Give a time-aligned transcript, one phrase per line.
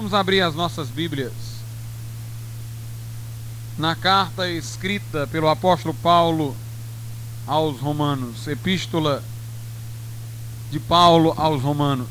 [0.00, 1.60] Vamos abrir as nossas Bíblias
[3.76, 6.56] na carta escrita pelo apóstolo Paulo
[7.46, 9.22] aos Romanos, epístola
[10.70, 12.08] de Paulo aos Romanos,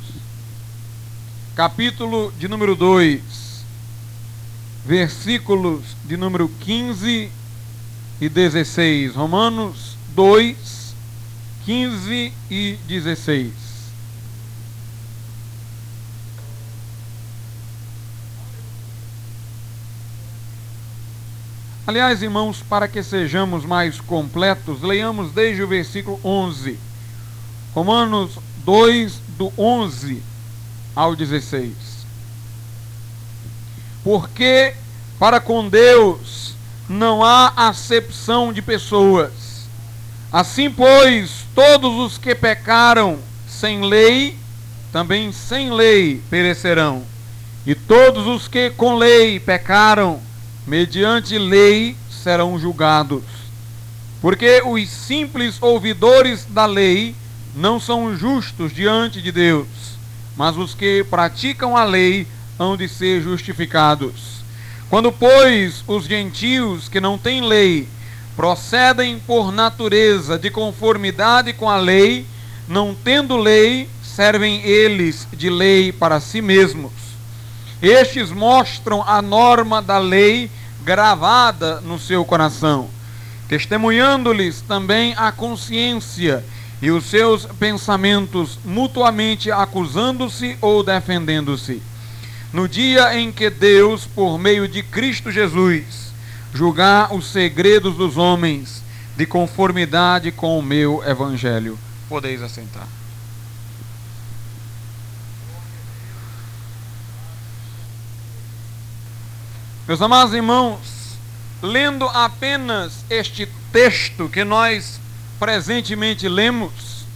[1.55, 3.65] capítulo de número 2,
[4.85, 7.31] versículos de número 15
[8.21, 9.15] e 16.
[9.15, 10.93] Romanos 2,
[11.65, 13.68] 15 e 16.
[21.89, 26.77] Aliás, irmãos, para que sejamos mais completos, leiamos desde o versículo 11.
[27.73, 30.21] Romanos 2, do 11
[30.95, 31.73] ao 16.
[34.03, 34.75] Porque
[35.17, 36.53] para com Deus
[36.87, 39.67] não há acepção de pessoas.
[40.31, 44.37] Assim, pois, todos os que pecaram sem lei,
[44.91, 47.01] também sem lei perecerão.
[47.65, 50.28] E todos os que com lei pecaram,
[50.69, 53.23] mediante lei serão julgados.
[54.21, 57.15] Porque os simples ouvidores da lei
[57.55, 59.67] não são justos diante de Deus,
[60.37, 62.27] mas os que praticam a lei
[62.59, 64.43] hão de ser justificados.
[64.91, 67.87] Quando, pois, os gentios que não têm lei
[68.35, 72.27] procedem por natureza de conformidade com a lei,
[72.67, 76.91] não tendo lei, servem eles de lei para si mesmos.
[77.81, 80.51] Estes mostram a norma da lei
[80.83, 82.89] gravada no seu coração,
[83.47, 86.43] testemunhando-lhes também a consciência
[86.81, 91.81] e os seus pensamentos mutuamente acusando-se ou defendendo-se.
[92.53, 96.13] No dia em que Deus, por meio de Cristo Jesus,
[96.53, 98.81] julgar os segredos dos homens
[99.15, 101.77] de conformidade com o meu evangelho.
[102.07, 102.98] Podeis assentar.
[109.89, 111.17] Meus amados irmãos,
[111.63, 114.99] lendo apenas este texto que nós
[115.39, 117.07] presentemente lemos,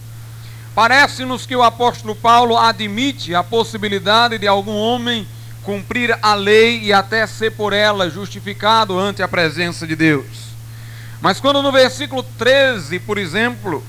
[0.74, 5.24] parece-nos que o apóstolo Paulo admite a possibilidade de algum homem
[5.62, 10.26] cumprir a lei e até ser por ela justificado ante a presença de Deus.
[11.20, 13.84] Mas quando no versículo 13, por exemplo,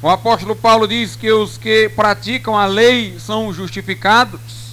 [0.00, 4.67] o apóstolo Paulo diz que os que praticam a lei são justificados,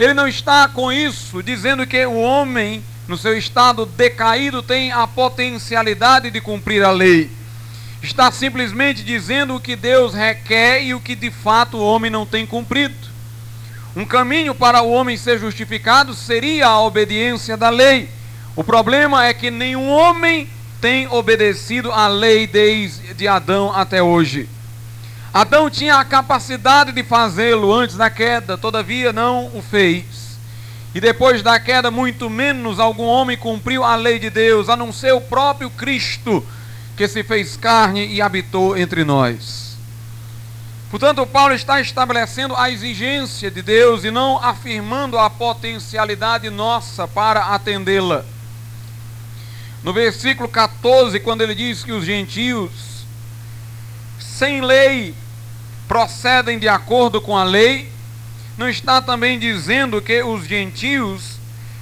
[0.00, 5.06] ele não está com isso dizendo que o homem, no seu estado decaído, tem a
[5.06, 7.30] potencialidade de cumprir a lei.
[8.02, 12.24] Está simplesmente dizendo o que Deus requer e o que de fato o homem não
[12.24, 12.94] tem cumprido.
[13.94, 18.08] Um caminho para o homem ser justificado seria a obediência da lei.
[18.56, 20.48] O problema é que nenhum homem
[20.80, 24.48] tem obedecido à lei desde Adão até hoje.
[25.32, 30.04] Adão tinha a capacidade de fazê-lo antes da queda, todavia não o fez.
[30.92, 34.92] E depois da queda, muito menos algum homem cumpriu a lei de Deus, a não
[34.92, 36.44] ser o próprio Cristo,
[36.96, 39.76] que se fez carne e habitou entre nós.
[40.90, 47.54] Portanto, Paulo está estabelecendo a exigência de Deus e não afirmando a potencialidade nossa para
[47.54, 48.24] atendê-la.
[49.84, 52.99] No versículo 14, quando ele diz que os gentios
[54.40, 55.14] sem lei
[55.86, 57.92] procedem de acordo com a lei,
[58.56, 61.32] não está também dizendo que os gentios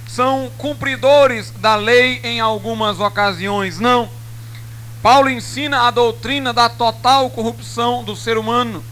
[0.05, 4.09] são cumpridores da lei em algumas ocasiões, não.
[5.01, 8.83] Paulo ensina a doutrina da total corrupção do ser humano.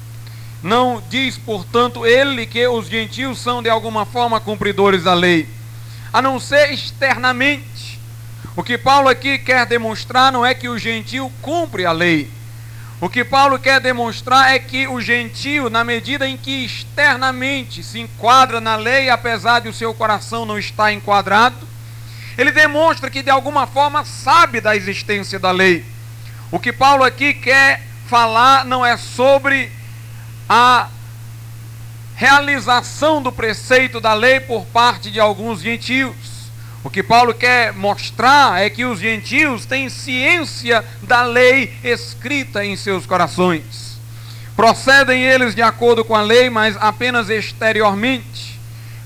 [0.63, 5.45] Não diz, portanto, ele que os gentios são de alguma forma cumpridores da lei,
[6.13, 7.99] a não ser externamente.
[8.55, 12.36] O que Paulo aqui quer demonstrar não é que o gentio cumpre a lei,
[12.99, 17.99] o que Paulo quer demonstrar é que o gentio, na medida em que externamente se
[17.99, 21.67] enquadra na lei, apesar de o seu coração não estar enquadrado,
[22.37, 25.85] ele demonstra que de alguma forma sabe da existência da lei.
[26.51, 29.71] O que Paulo aqui quer falar não é sobre
[30.49, 30.87] a
[32.15, 36.36] realização do preceito da lei por parte de alguns gentios.
[36.83, 42.75] O que Paulo quer mostrar é que os gentios têm ciência da lei escrita em
[42.75, 43.99] seus corações.
[44.55, 48.59] Procedem eles de acordo com a lei, mas apenas exteriormente,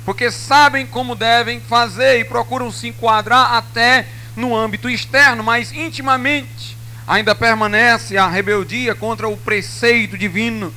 [0.06, 6.78] porque sabem como devem fazer e procuram se enquadrar até no âmbito externo, mas intimamente
[7.08, 10.74] ainda permanece a rebeldia contra o preceito divino,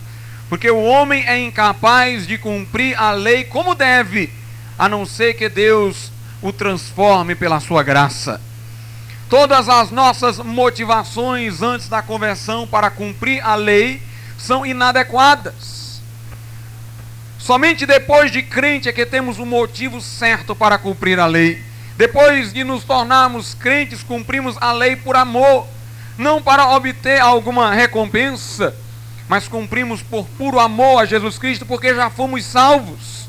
[0.49, 4.32] porque o homem é incapaz de cumprir a lei como deve,
[4.76, 6.11] a não ser que Deus
[6.44, 8.38] o transforme pela sua graça.
[9.31, 14.02] Todas as nossas motivações antes da conversão para cumprir a lei
[14.37, 16.02] são inadequadas.
[17.38, 21.62] Somente depois de crente é que temos o motivo certo para cumprir a lei.
[21.96, 25.67] Depois de nos tornarmos crentes, cumprimos a lei por amor,
[26.19, 28.76] não para obter alguma recompensa,
[29.26, 33.24] mas cumprimos por puro amor a Jesus Cristo, porque já fomos salvos.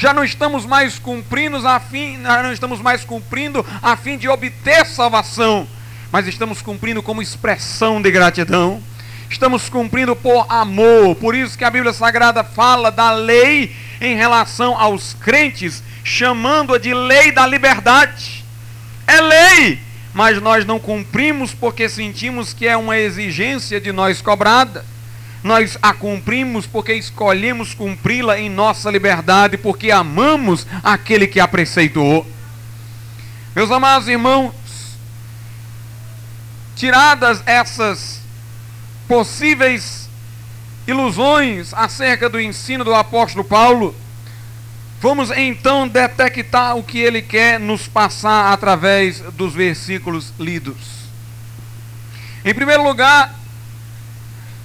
[0.00, 4.86] Já não estamos mais cumprindo a fim, não estamos mais cumprindo a fim de obter
[4.86, 5.68] salvação,
[6.10, 8.82] mas estamos cumprindo como expressão de gratidão.
[9.28, 11.16] Estamos cumprindo por amor.
[11.16, 16.94] Por isso que a Bíblia Sagrada fala da lei em relação aos crentes, chamando-a de
[16.94, 18.42] lei da liberdade.
[19.06, 19.80] É lei,
[20.14, 24.82] mas nós não cumprimos porque sentimos que é uma exigência de nós cobrada.
[25.42, 32.26] Nós a cumprimos porque escolhemos cumpri-la em nossa liberdade, porque amamos aquele que a preceitou.
[33.56, 34.54] Meus amados irmãos,
[36.76, 38.20] tiradas essas
[39.08, 40.08] possíveis
[40.86, 43.94] ilusões acerca do ensino do apóstolo Paulo,
[45.00, 51.00] vamos então detectar o que ele quer nos passar através dos versículos lidos.
[52.44, 53.39] Em primeiro lugar,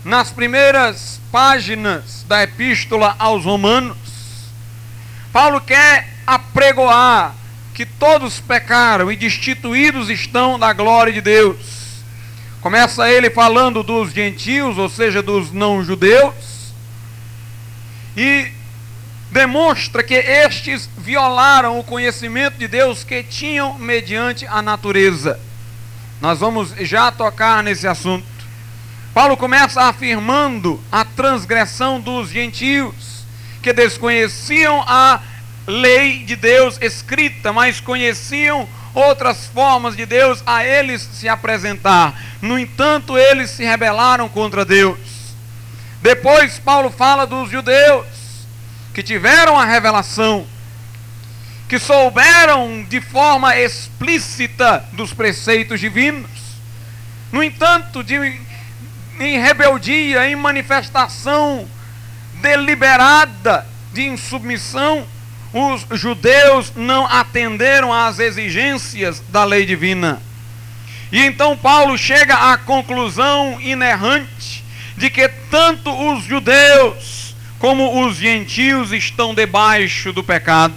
[0.05, 3.97] nas primeiras páginas da epístola aos Romanos,
[5.33, 7.33] Paulo quer apregoar
[7.73, 12.03] que todos pecaram e destituídos estão da glória de Deus.
[12.61, 16.35] Começa ele falando dos gentios, ou seja, dos não-judeus,
[18.15, 18.51] e
[19.31, 25.39] demonstra que estes violaram o conhecimento de Deus que tinham mediante a natureza.
[26.21, 28.34] Nós vamos já tocar nesse assunto.
[29.15, 33.23] Paulo começa afirmando a transgressão dos gentios,
[33.61, 35.21] que desconheciam a
[35.65, 42.21] lei de Deus escrita, mas conheciam outras formas de Deus a eles se apresentar.
[42.41, 44.99] No entanto, eles se rebelaram contra Deus.
[46.01, 48.05] Depois, Paulo fala dos judeus,
[48.93, 50.45] que tiveram a revelação,
[51.69, 56.29] que souberam de forma explícita dos preceitos divinos.
[57.31, 58.43] No entanto, de
[59.19, 61.67] em rebeldia, em manifestação
[62.41, 65.05] deliberada de insubmissão,
[65.53, 70.21] os judeus não atenderam às exigências da lei divina.
[71.11, 74.63] E então Paulo chega à conclusão inerrante
[74.97, 80.73] de que tanto os judeus como os gentios estão debaixo do pecado.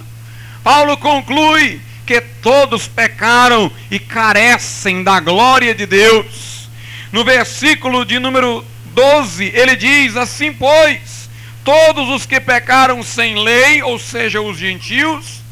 [0.62, 6.57] Paulo conclui que todos pecaram e carecem da glória de Deus
[7.12, 11.28] no versículo de número 12, ele diz assim: Pois
[11.64, 15.42] todos os que pecaram sem lei, ou seja, os gentios,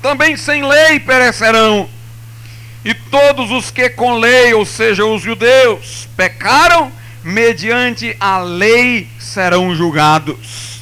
[0.00, 1.88] também sem lei perecerão.
[2.84, 6.90] E todos os que com lei, ou seja, os judeus, pecaram,
[7.22, 10.78] mediante a lei serão julgados.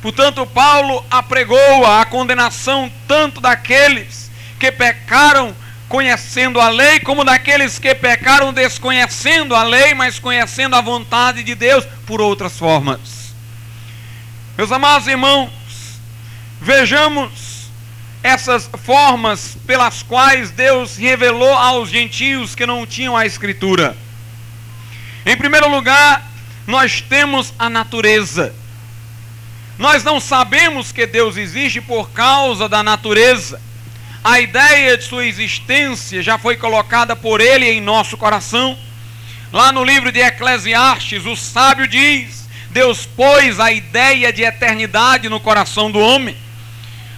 [0.00, 4.30] Portanto, Paulo apregou a condenação tanto daqueles
[4.60, 5.54] que pecaram
[5.88, 11.54] conhecendo a lei, como daqueles que pecaram desconhecendo a lei, mas conhecendo a vontade de
[11.54, 13.34] Deus por outras formas.
[14.56, 15.50] Meus amados irmãos,
[16.60, 17.70] vejamos
[18.22, 23.96] essas formas pelas quais Deus revelou aos gentios que não tinham a Escritura.
[25.24, 26.26] Em primeiro lugar,
[26.66, 28.54] nós temos a natureza.
[29.78, 33.60] Nós não sabemos que Deus existe por causa da natureza.
[34.28, 38.76] A ideia de sua existência já foi colocada por ele em nosso coração.
[39.52, 45.38] Lá no livro de Eclesiastes, o sábio diz: Deus pôs a ideia de eternidade no
[45.38, 46.36] coração do homem.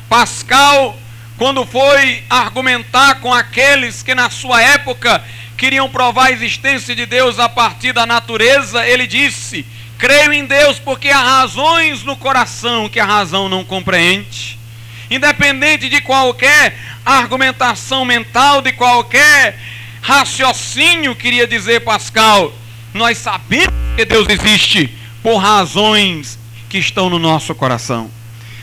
[0.07, 0.99] Pascal,
[1.39, 5.25] quando foi argumentar com aqueles que na sua época
[5.57, 9.65] queriam provar a existência de Deus a partir da natureza, ele disse:
[9.97, 14.58] Creio em Deus porque há razões no coração que a razão não compreende.
[15.11, 19.59] Independente de qualquer argumentação mental, de qualquer
[20.03, 22.53] raciocínio, queria dizer Pascal,
[22.93, 26.39] nós sabemos que Deus existe por razões
[26.69, 28.11] que estão no nosso coração.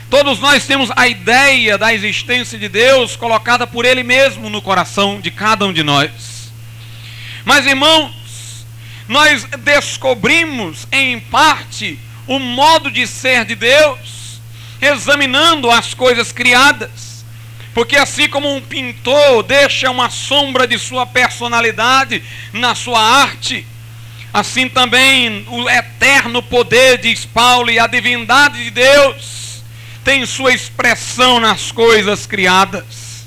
[0.08, 5.20] Todos nós temos a ideia da existência de Deus colocada por Ele mesmo no coração
[5.20, 6.52] de cada um de nós.
[7.44, 8.12] Mas, irmãos,
[9.08, 13.98] nós descobrimos em parte o modo de ser de Deus,
[14.80, 17.24] examinando as coisas criadas.
[17.74, 23.66] Porque assim como um pintor deixa uma sombra de sua personalidade na sua arte,
[24.32, 29.62] assim também o eterno poder, diz Paulo, e a divindade de Deus
[30.02, 33.26] tem sua expressão nas coisas criadas.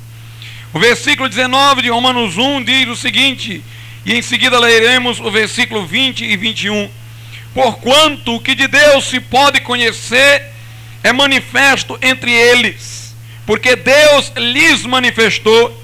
[0.74, 3.64] O versículo 19 de Romanos 1 diz o seguinte,
[4.06, 6.90] e em seguida leremos o versículo 20 e 21.
[7.54, 10.59] Porquanto o que de Deus se pode conhecer
[11.04, 13.16] é manifesto entre eles,
[13.46, 15.84] porque Deus lhes manifestou,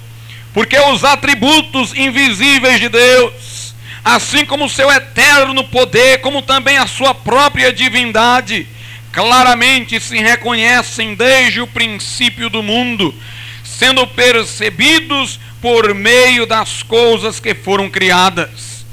[0.53, 6.87] porque os atributos invisíveis de Deus, assim como o seu eterno poder, como também a
[6.87, 8.67] sua própria divindade,
[9.11, 13.15] claramente se reconhecem desde o princípio do mundo,
[13.63, 18.85] sendo percebidos por meio das coisas que foram criadas.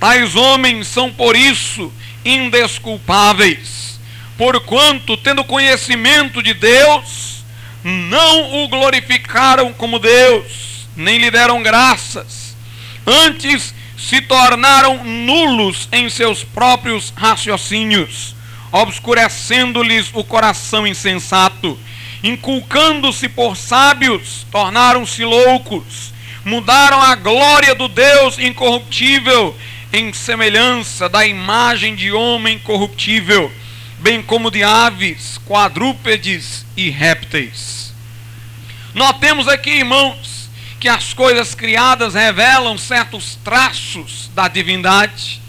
[0.00, 1.92] Tais homens são por isso
[2.24, 3.93] indesculpáveis,
[4.36, 7.44] porquanto, tendo conhecimento de Deus,
[7.82, 12.56] não o glorificaram como Deus, nem lhe deram graças,
[13.06, 18.34] antes se tornaram nulos em seus próprios raciocínios,
[18.72, 21.78] obscurecendo-lhes o coração insensato,
[22.22, 26.12] inculcando-se por sábios, tornaram-se loucos,
[26.44, 29.56] mudaram a glória do Deus incorruptível
[29.92, 33.50] em semelhança da imagem de homem corruptível,
[34.04, 37.94] bem como de aves, quadrúpedes e répteis.
[38.92, 45.40] Notemos aqui, irmãos, que as coisas criadas revelam certos traços da divindade.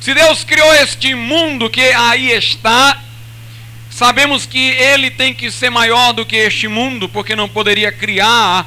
[0.00, 2.96] Se Deus criou este mundo que aí está,
[3.90, 8.64] sabemos que ele tem que ser maior do que este mundo, porque não poderia criar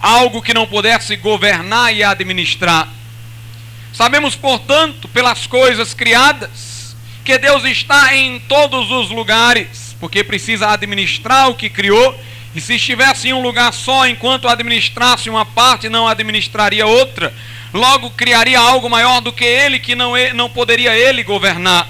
[0.00, 2.88] algo que não pudesse governar e administrar.
[3.92, 6.73] Sabemos, portanto, pelas coisas criadas,
[7.24, 12.14] que Deus está em todos os lugares, porque precisa administrar o que criou,
[12.54, 17.34] e se estivesse em um lugar só, enquanto administrasse uma parte, não administraria outra,
[17.72, 21.88] logo criaria algo maior do que ele, que não, não poderia ele governar.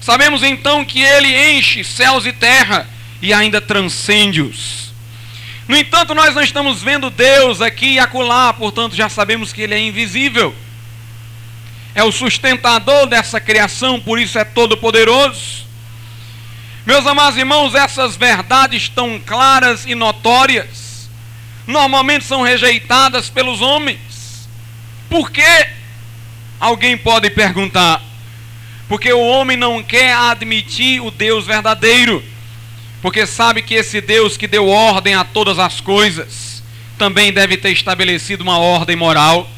[0.00, 2.88] Sabemos então que ele enche céus e terra
[3.22, 4.92] e ainda transcende-os.
[5.68, 9.74] No entanto, nós não estamos vendo Deus aqui e acolá, portanto, já sabemos que ele
[9.74, 10.54] é invisível
[11.94, 15.64] é o sustentador dessa criação, por isso é todo-poderoso.
[16.84, 21.08] Meus amados irmãos, essas verdades tão claras e notórias,
[21.66, 24.48] normalmente são rejeitadas pelos homens.
[25.08, 25.68] Por quê?
[26.58, 28.02] Alguém pode perguntar.
[28.88, 32.22] Porque o homem não quer admitir o Deus verdadeiro.
[33.00, 36.62] Porque sabe que esse Deus que deu ordem a todas as coisas,
[36.98, 39.48] também deve ter estabelecido uma ordem moral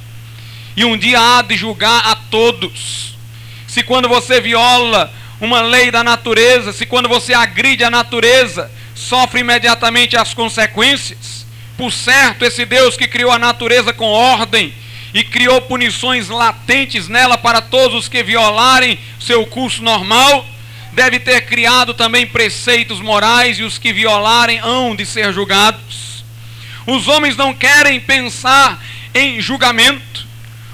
[0.77, 3.17] e um dia há de julgar a todos.
[3.67, 9.41] Se quando você viola uma lei da natureza, se quando você agride a natureza, sofre
[9.41, 11.47] imediatamente as consequências.
[11.77, 14.73] Por certo, esse Deus que criou a natureza com ordem
[15.13, 20.47] e criou punições latentes nela para todos os que violarem seu curso normal,
[20.93, 26.25] deve ter criado também preceitos morais e os que violarem hão de ser julgados.
[26.87, 28.83] Os homens não querem pensar
[29.15, 30.26] em julgamento,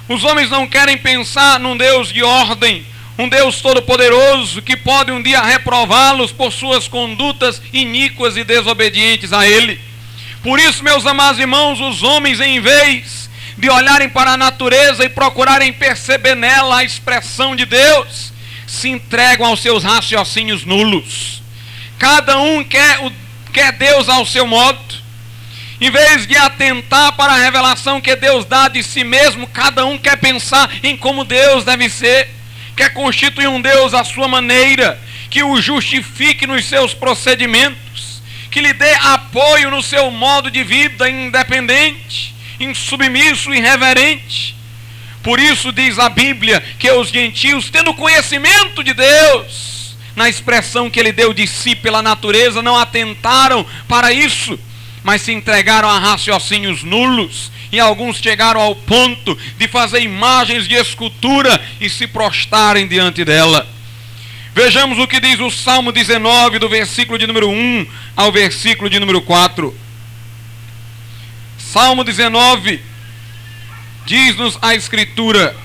[0.07, 2.85] os homens não querem pensar num Deus de ordem,
[3.17, 9.47] um Deus todo-poderoso que pode um dia reprová-los por suas condutas iníquas e desobedientes a
[9.47, 9.79] Ele.
[10.41, 15.09] Por isso, meus amados irmãos, os homens, em vez de olharem para a natureza e
[15.09, 18.33] procurarem perceber nela a expressão de Deus,
[18.67, 21.41] se entregam aos seus raciocínios nulos.
[21.97, 23.11] Cada um quer, o,
[23.53, 24.92] quer Deus ao seu modo.
[25.83, 29.97] Em vez de atentar para a revelação que Deus dá de si mesmo, cada um
[29.97, 32.29] quer pensar em como Deus deve ser,
[32.73, 34.97] quer constituir um Deus à sua maneira,
[35.29, 41.09] que o justifique nos seus procedimentos, que lhe dê apoio no seu modo de vida
[41.09, 44.55] independente, insubmisso e reverente.
[45.21, 50.97] Por isso diz a Bíblia que os gentios, tendo conhecimento de Deus, na expressão que
[50.97, 54.57] ele deu de si pela natureza, não atentaram para isso
[55.03, 60.75] mas se entregaram a raciocínios nulos, e alguns chegaram ao ponto de fazer imagens de
[60.75, 63.67] escultura e se prostarem diante dela.
[64.55, 68.99] Vejamos o que diz o Salmo 19, do versículo de número 1 ao versículo de
[68.99, 69.75] número 4.
[71.57, 72.79] Salmo 19,
[74.05, 75.55] diz-nos a Escritura,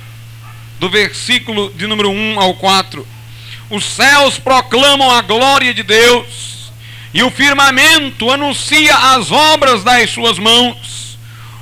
[0.80, 3.06] do versículo de número 1 ao 4:
[3.68, 6.57] Os céus proclamam a glória de Deus
[7.18, 11.18] e o firmamento anuncia as obras das suas mãos.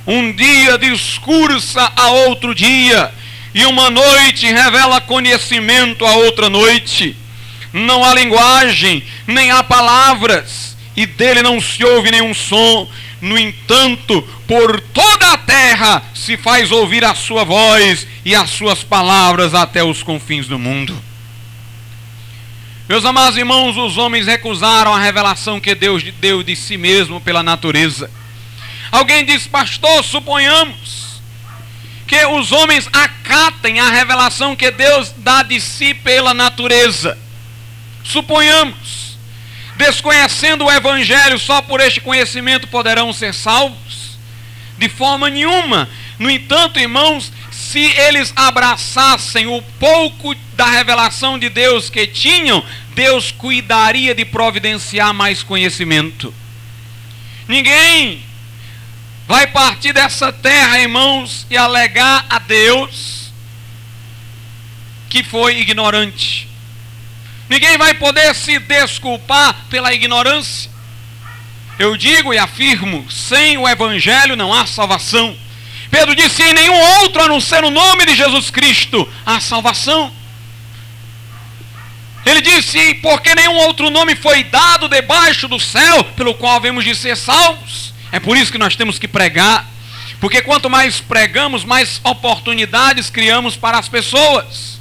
[0.06, 3.10] Um dia discursa a outro dia,
[3.54, 7.16] e uma noite revela conhecimento a outra noite.
[7.72, 12.86] Não há linguagem, nem há palavras, e dele não se ouve nenhum som.
[13.22, 18.84] No entanto, por toda a terra se faz ouvir a sua voz e as suas
[18.84, 20.94] palavras até os confins do mundo.
[22.88, 27.42] Meus amados irmãos, os homens recusaram a revelação que Deus deu de si mesmo pela
[27.42, 28.08] natureza.
[28.92, 31.20] Alguém diz, pastor, suponhamos
[32.06, 37.18] que os homens acatem a revelação que Deus dá de si pela natureza.
[38.04, 39.18] Suponhamos.
[39.76, 44.16] desconhecendo o Evangelho, só por este conhecimento poderão ser salvos?
[44.78, 45.88] De forma nenhuma.
[46.18, 47.32] No entanto, irmãos,
[47.66, 55.12] se eles abraçassem o pouco da revelação de Deus que tinham, Deus cuidaria de providenciar
[55.12, 56.32] mais conhecimento.
[57.48, 58.22] Ninguém
[59.26, 63.32] vai partir dessa terra, irmãos, e alegar a Deus
[65.08, 66.48] que foi ignorante.
[67.48, 70.70] Ninguém vai poder se desculpar pela ignorância.
[71.78, 75.36] Eu digo e afirmo: sem o Evangelho não há salvação.
[75.90, 80.12] Pedro disse: em nenhum outro a não ser o nome de Jesus Cristo há salvação.
[82.24, 86.94] Ele disse: porque nenhum outro nome foi dado debaixo do céu pelo qual vemos de
[86.94, 87.94] ser salvos.
[88.10, 89.66] É por isso que nós temos que pregar.
[90.20, 94.80] Porque quanto mais pregamos, mais oportunidades criamos para as pessoas.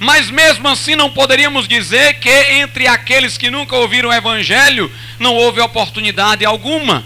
[0.00, 5.34] Mas mesmo assim não poderíamos dizer que entre aqueles que nunca ouviram o Evangelho não
[5.34, 7.04] houve oportunidade alguma.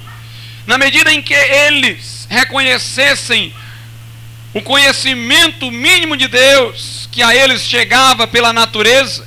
[0.67, 3.55] Na medida em que eles reconhecessem
[4.53, 9.27] o conhecimento mínimo de Deus que a eles chegava pela natureza,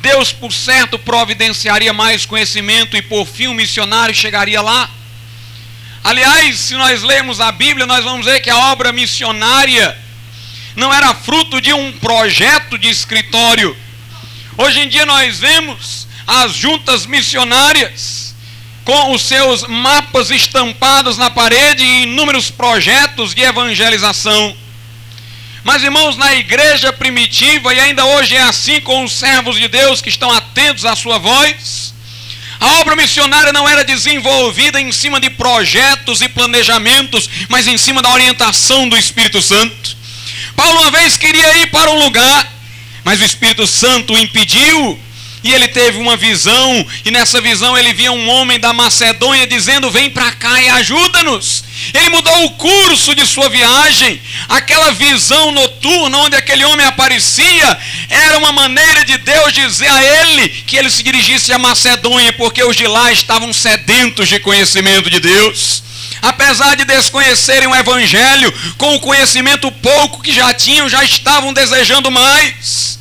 [0.00, 4.90] Deus, por certo, providenciaria mais conhecimento e por fim o missionário chegaria lá.
[6.02, 9.96] Aliás, se nós lermos a Bíblia, nós vamos ver que a obra missionária
[10.76, 13.74] não era fruto de um projeto de escritório.
[14.58, 18.23] Hoje em dia nós vemos as juntas missionárias
[18.84, 24.56] com os seus mapas estampados na parede e inúmeros projetos de evangelização.
[25.64, 30.02] Mas, irmãos, na igreja primitiva, e ainda hoje é assim com os servos de Deus
[30.02, 31.94] que estão atentos à sua voz,
[32.60, 38.02] a obra missionária não era desenvolvida em cima de projetos e planejamentos, mas em cima
[38.02, 39.96] da orientação do Espírito Santo.
[40.54, 42.52] Paulo uma vez queria ir para um lugar,
[43.02, 44.98] mas o Espírito Santo o impediu.
[45.44, 49.90] E ele teve uma visão, e nessa visão ele via um homem da Macedônia dizendo:
[49.90, 51.62] Vem para cá e ajuda-nos.
[51.92, 54.22] Ele mudou o curso de sua viagem.
[54.48, 57.78] Aquela visão noturna onde aquele homem aparecia
[58.08, 62.64] era uma maneira de Deus dizer a ele que ele se dirigisse à Macedônia, porque
[62.64, 65.84] os de lá estavam sedentos de conhecimento de Deus
[66.22, 72.10] apesar de desconhecerem o Evangelho, com o conhecimento pouco que já tinham, já estavam desejando
[72.10, 72.98] mais.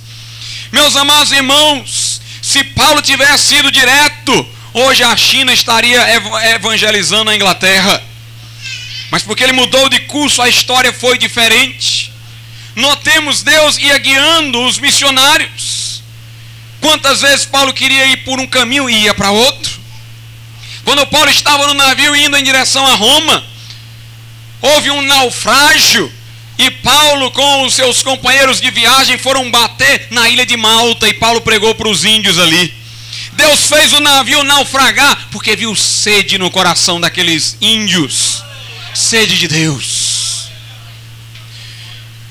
[0.73, 2.12] Meus amados irmãos,
[2.53, 5.99] se Paulo tivesse sido direto, hoje a China estaria
[6.53, 7.99] evangelizando a Inglaterra.
[9.09, 12.11] Mas porque ele mudou de curso, a história foi diferente.
[12.75, 16.03] Notemos Deus ia guiando os missionários.
[16.79, 19.79] Quantas vezes Paulo queria ir por um caminho e ia para outro?
[20.83, 23.43] Quando Paulo estava no navio indo em direção a Roma,
[24.61, 26.13] houve um naufrágio
[26.57, 31.13] e Paulo com os seus companheiros de viagem foram bater na ilha de Malta e
[31.13, 32.73] Paulo pregou para os índios ali.
[33.33, 38.43] Deus fez o navio naufragar porque viu sede no coração daqueles índios.
[38.93, 40.49] Sede de Deus.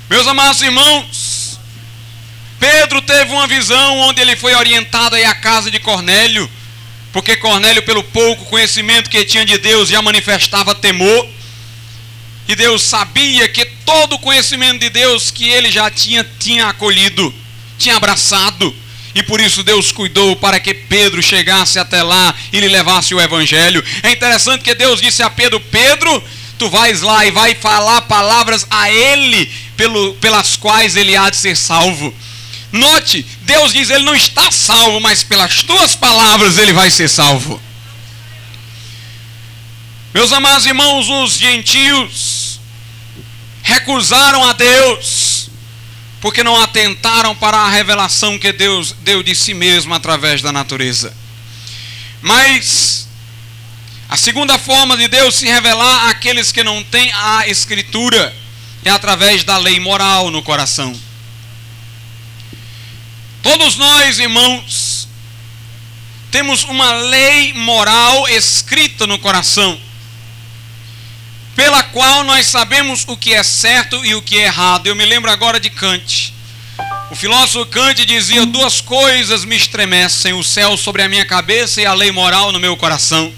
[0.09, 1.59] Meus amados irmãos,
[2.61, 6.49] Pedro teve uma visão onde ele foi orientado à casa de Cornélio
[7.13, 11.29] porque Cornélio, pelo pouco conhecimento que tinha de Deus, já manifestava temor.
[12.49, 17.33] E Deus sabia que todo o conhecimento de Deus que ele já tinha, tinha acolhido,
[17.79, 18.75] tinha abraçado.
[19.15, 23.21] E por isso Deus cuidou para que Pedro chegasse até lá e lhe levasse o
[23.21, 23.85] evangelho.
[24.03, 26.23] É interessante que Deus disse a Pedro: Pedro,
[26.59, 31.37] tu vais lá e vai falar palavras a ele pelo, pelas quais ele há de
[31.37, 32.15] ser salvo.
[32.73, 37.61] Note, Deus diz: ele não está salvo, mas pelas tuas palavras ele vai ser salvo.
[40.15, 42.61] Meus amados irmãos, os gentios
[43.63, 45.49] recusaram a Deus,
[46.21, 51.15] porque não atentaram para a revelação que Deus deu de si mesmo através da natureza.
[52.21, 53.09] Mas
[54.09, 58.37] a segunda forma de Deus se revelar àqueles que não têm a Escritura
[58.85, 60.95] é através da lei moral no coração.
[63.43, 65.09] Todos nós, irmãos,
[66.31, 69.81] temos uma lei moral escrita no coração,
[71.63, 74.89] pela qual nós sabemos o que é certo e o que é errado.
[74.89, 76.35] Eu me lembro agora de Kant.
[77.09, 81.87] O filósofo Kant dizia: Duas coisas me estremecem, o céu sobre a minha cabeça e
[81.87, 83.33] a lei moral no meu coração.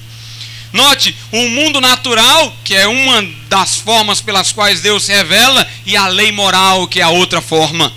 [0.73, 5.95] Note, o mundo natural, que é uma das formas pelas quais Deus se revela, e
[5.95, 7.93] a lei moral, que é a outra forma.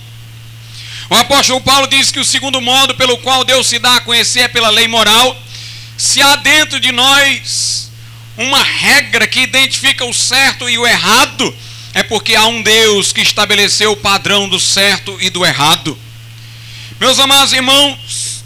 [1.10, 4.42] O apóstolo Paulo diz que o segundo modo pelo qual Deus se dá a conhecer
[4.42, 5.42] é pela lei moral.
[5.98, 7.87] Se há dentro de nós
[8.38, 11.56] uma regra que identifica o certo e o errado,
[11.94, 15.98] é porque há um Deus que estabeleceu o padrão do certo e do errado.
[17.00, 18.38] Meus amados irmãos,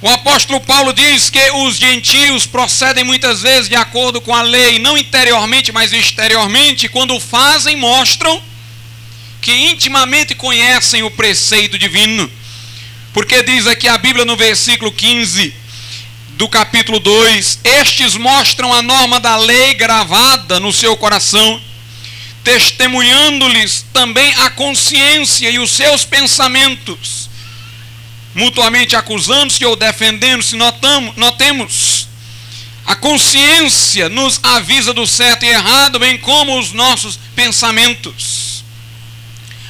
[0.00, 4.78] O apóstolo Paulo diz que os gentios procedem muitas vezes de acordo com a lei,
[4.78, 8.40] não interiormente, mas exteriormente, quando fazem, mostram
[9.40, 12.30] que intimamente conhecem o preceito divino.
[13.12, 15.52] Porque diz aqui a Bíblia no versículo 15
[16.38, 21.60] do capítulo 2: Estes mostram a norma da lei gravada no seu coração,
[22.42, 27.28] testemunhando-lhes também a consciência e os seus pensamentos
[28.38, 32.08] mutuamente acusando-se ou defendendo-se, notamos, notemos.
[32.86, 38.64] A consciência nos avisa do certo e errado, bem como os nossos pensamentos.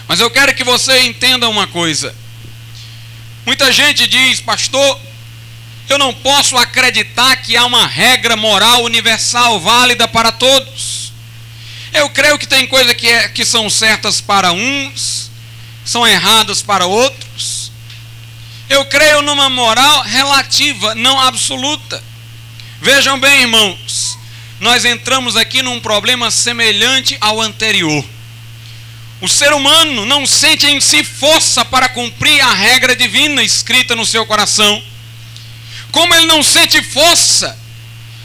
[0.07, 2.15] Mas eu quero que você entenda uma coisa.
[3.45, 5.01] Muita gente diz, pastor,
[5.93, 11.13] eu não posso acreditar que há uma regra moral universal válida para todos.
[11.93, 15.31] Eu creio que tem coisas que, é, que são certas para uns,
[15.85, 17.73] são erradas para outros.
[18.69, 22.03] Eu creio numa moral relativa, não absoluta.
[22.81, 24.19] Vejam bem, irmãos,
[24.61, 28.05] nós entramos aqui num problema semelhante ao anterior.
[29.21, 34.07] O ser humano não sente em si força para cumprir a regra divina escrita no
[34.07, 34.81] seu coração.
[35.91, 37.59] Como ele não sente força,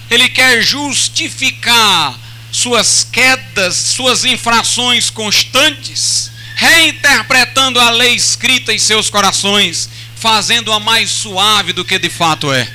[0.10, 2.19] ele quer justificar
[2.52, 9.89] suas quedas, suas infrações constantes, reinterpretando a lei escrita em seus corações
[10.23, 12.65] fazendo-a mais suave do que de fato é.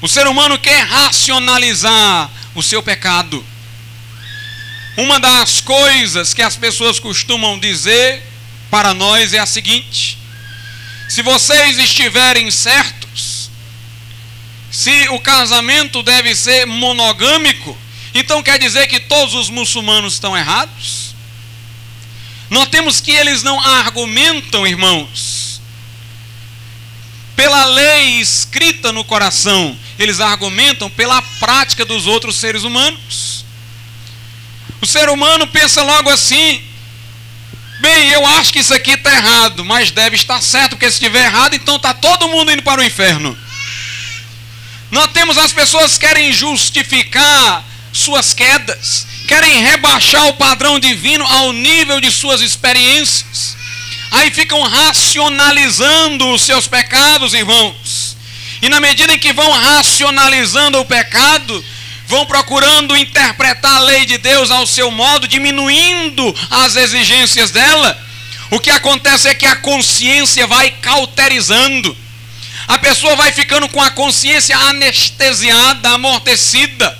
[0.00, 3.44] O ser humano quer racionalizar o seu pecado.
[4.96, 8.22] Uma das coisas que as pessoas costumam dizer
[8.70, 10.16] para nós é a seguinte:
[11.12, 13.50] se vocês estiverem certos,
[14.70, 17.76] se o casamento deve ser monogâmico,
[18.14, 21.14] então quer dizer que todos os muçulmanos estão errados?
[22.48, 25.60] Notemos que eles não argumentam, irmãos,
[27.36, 33.44] pela lei escrita no coração, eles argumentam pela prática dos outros seres humanos.
[34.80, 36.62] O ser humano pensa logo assim:
[37.82, 41.24] bem, eu acho que isso aqui está errado, mas deve estar certo, porque se estiver
[41.26, 43.36] errado, então está todo mundo indo para o inferno.
[44.90, 51.52] Nós temos as pessoas que querem justificar suas quedas, querem rebaixar o padrão divino ao
[51.52, 53.56] nível de suas experiências.
[54.12, 58.16] Aí ficam racionalizando os seus pecados, irmãos.
[58.60, 61.64] E na medida em que vão racionalizando o pecado,
[62.12, 67.98] vão procurando interpretar a lei de Deus ao seu modo, diminuindo as exigências dela.
[68.50, 71.96] O que acontece é que a consciência vai cauterizando.
[72.68, 76.98] A pessoa vai ficando com a consciência anestesiada, amortecida.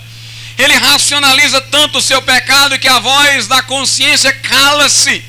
[0.56, 5.22] Ele racionaliza tanto o seu pecado que a voz da consciência cala-se.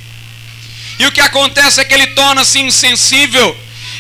[0.98, 3.54] E o que acontece é que ele torna-se insensível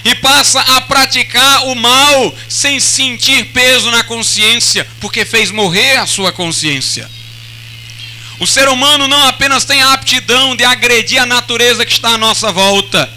[0.06, 6.06] e passa a praticar o mal sem sentir peso na consciência, porque fez morrer a
[6.06, 7.10] sua consciência.
[8.40, 12.18] O ser humano não apenas tem a aptidão de agredir a natureza que está à
[12.18, 13.10] nossa volta,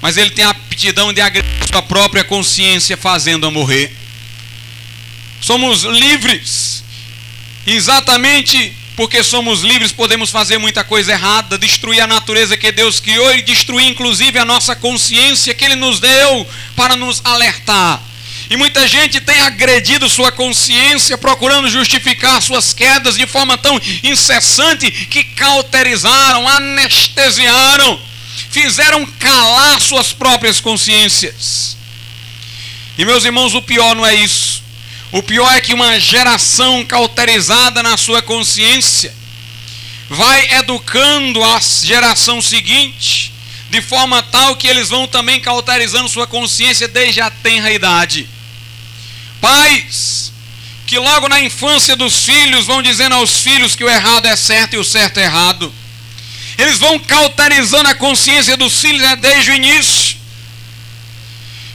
[0.00, 3.96] mas ele tem a aptidão de agredir a sua própria consciência, fazendo-a morrer.
[5.40, 6.82] Somos livres
[7.66, 13.34] Exatamente porque somos livres, podemos fazer muita coisa errada, destruir a natureza que Deus criou
[13.34, 18.02] e destruir inclusive a nossa consciência que Ele nos deu para nos alertar.
[18.50, 24.90] E muita gente tem agredido sua consciência, procurando justificar suas quedas de forma tão incessante
[24.90, 27.98] que cauterizaram, anestesiaram,
[28.50, 31.78] fizeram calar suas próprias consciências.
[32.98, 34.61] E meus irmãos, o pior não é isso.
[35.12, 39.14] O pior é que uma geração cauterizada na sua consciência
[40.08, 43.30] vai educando a geração seguinte
[43.68, 48.28] de forma tal que eles vão também cauterizando sua consciência desde a tenra idade.
[49.38, 50.32] Pais
[50.86, 54.74] que logo na infância dos filhos vão dizendo aos filhos que o errado é certo
[54.74, 55.72] e o certo é errado.
[56.58, 60.21] Eles vão cauterizando a consciência dos filhos né, desde o início.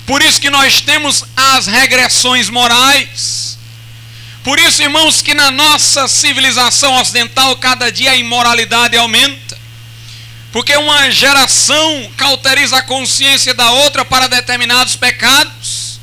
[0.07, 3.57] Por isso que nós temos as regressões morais.
[4.41, 9.57] Por isso, irmãos, que na nossa civilização ocidental cada dia a imoralidade aumenta.
[10.53, 15.99] Porque uma geração cauteriza a consciência da outra para determinados pecados.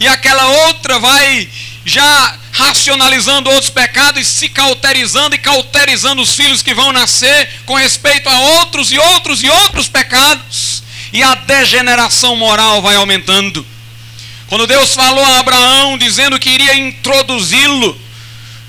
[0.00, 1.48] E aquela outra vai
[1.84, 7.74] já racionalizando outros pecados e se cauterizando e cauterizando os filhos que vão nascer com
[7.74, 10.49] respeito a outros e outros e outros pecados
[11.12, 13.66] e a degeneração moral vai aumentando.
[14.46, 18.00] Quando Deus falou a Abraão dizendo que iria introduzi-lo,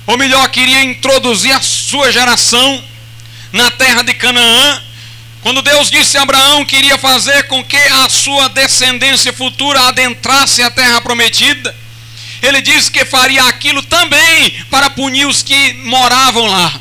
[0.08, 2.84] ou melhor, queria introduzir a sua geração
[3.52, 4.82] na terra de Canaã,
[5.42, 10.62] Quando Deus disse a Abraão que iria fazer com que a sua descendência futura adentrasse
[10.62, 11.76] a terra prometida,
[12.44, 16.72] ele disse que faria aquilo também para punir os que moravam lá,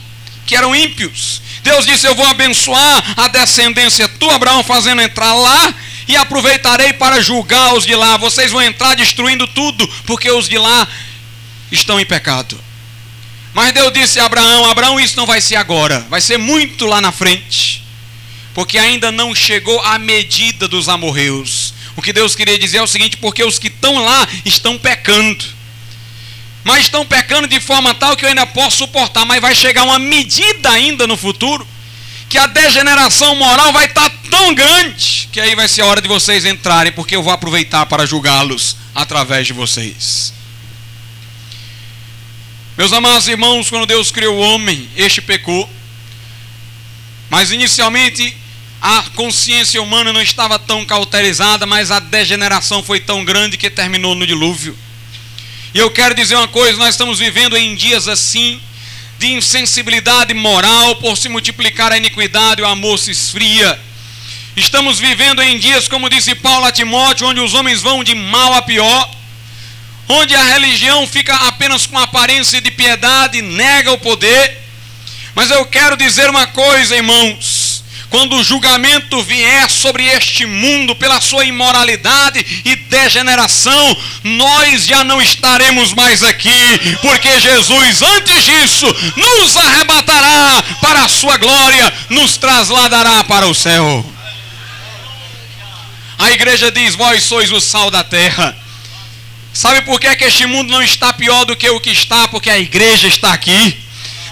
[0.46, 1.40] que eram ímpios.
[1.62, 5.74] Deus disse: Eu vou abençoar a descendência tua, Abraão, fazendo entrar lá,
[6.08, 8.16] e aproveitarei para julgar os de lá.
[8.16, 10.86] Vocês vão entrar destruindo tudo, porque os de lá
[11.70, 12.58] estão em pecado.
[13.52, 17.00] Mas Deus disse a Abraão: Abraão, isso não vai ser agora, vai ser muito lá
[17.00, 17.80] na frente
[18.54, 21.72] porque ainda não chegou a medida dos amorreus.
[21.96, 25.44] O que Deus queria dizer é o seguinte: porque os que estão lá estão pecando.
[26.62, 29.98] Mas estão pecando de forma tal que eu ainda posso suportar, mas vai chegar uma
[29.98, 31.66] medida ainda no futuro
[32.28, 36.06] que a degeneração moral vai estar tão grande que aí vai ser a hora de
[36.08, 40.32] vocês entrarem, porque eu vou aproveitar para julgá-los através de vocês.
[42.78, 45.68] Meus amados irmãos, quando Deus criou o homem, este pecou.
[47.28, 48.36] Mas inicialmente
[48.80, 54.14] a consciência humana não estava tão cauterizada, mas a degeneração foi tão grande que terminou
[54.14, 54.76] no dilúvio.
[55.74, 58.60] E eu quero dizer uma coisa: nós estamos vivendo em dias assim,
[59.18, 63.78] de insensibilidade moral, por se multiplicar a iniquidade, o amor se esfria.
[64.56, 68.54] Estamos vivendo em dias, como disse Paulo a Timóteo, onde os homens vão de mal
[68.54, 69.10] a pior,
[70.08, 74.60] onde a religião fica apenas com aparência de piedade, nega o poder
[75.34, 77.59] mas eu quero dizer uma coisa, irmãos.
[78.10, 85.22] Quando o julgamento vier sobre este mundo pela sua imoralidade e degeneração, nós já não
[85.22, 86.50] estaremos mais aqui,
[87.00, 94.04] porque Jesus, antes disso, nos arrebatará para a sua glória, nos trasladará para o céu.
[96.18, 98.56] A igreja diz: Vós sois o sal da terra.
[99.52, 102.26] Sabe por que, que este mundo não está pior do que o que está?
[102.28, 103.76] Porque a igreja está aqui.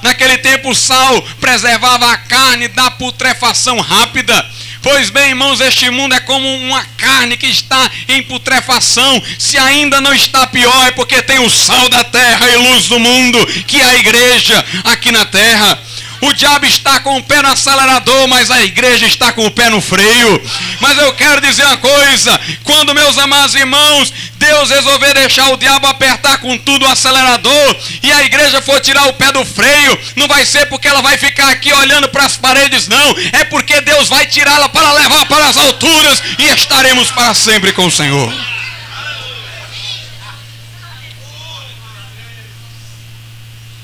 [0.03, 4.47] Naquele tempo o sal preservava a carne da putrefação rápida.
[4.83, 9.23] Pois bem, irmãos, este mundo é como uma carne que está em putrefação.
[9.39, 12.99] Se ainda não está pior, é porque tem o sal da terra e luz do
[12.99, 15.79] mundo, que é a igreja aqui na terra.
[16.21, 19.71] O diabo está com o pé no acelerador, mas a igreja está com o pé
[19.71, 20.43] no freio.
[20.81, 25.87] Mas eu quero dizer uma coisa: quando, meus amados irmãos, Deus resolver deixar o diabo
[25.87, 30.27] apertar com tudo o acelerador e a igreja for tirar o pé do freio, não
[30.27, 33.17] vai ser porque ela vai ficar aqui olhando para as paredes, não.
[33.33, 37.87] É porque Deus vai tirá-la para levar para as alturas e estaremos para sempre com
[37.87, 38.33] o Senhor.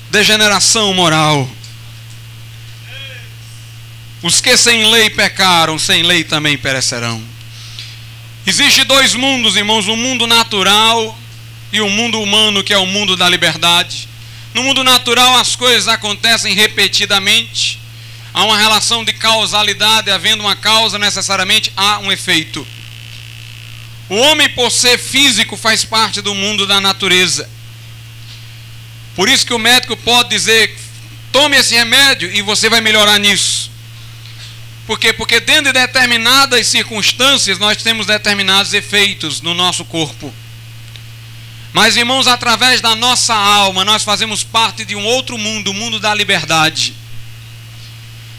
[0.09, 1.49] Degeneração moral.
[4.25, 7.23] Os que sem lei pecaram, sem lei também perecerão.
[8.43, 11.15] Existe dois mundos, irmãos, um mundo natural
[11.71, 14.09] e um mundo humano, que é o mundo da liberdade.
[14.51, 17.79] No mundo natural as coisas acontecem repetidamente.
[18.33, 22.65] Há uma relação de causalidade, havendo uma causa, necessariamente há um efeito.
[24.09, 27.47] O homem, por ser físico, faz parte do mundo da natureza.
[29.15, 30.75] Por isso que o médico pode dizer:
[31.31, 33.74] tome esse remédio e você vai melhorar nisso.
[34.85, 35.11] Por quê?
[35.11, 40.33] Porque dentro de determinadas circunstâncias nós temos determinados efeitos no nosso corpo.
[41.73, 45.99] Mas, irmãos, através da nossa alma, nós fazemos parte de um outro mundo, o mundo
[45.99, 46.93] da liberdade.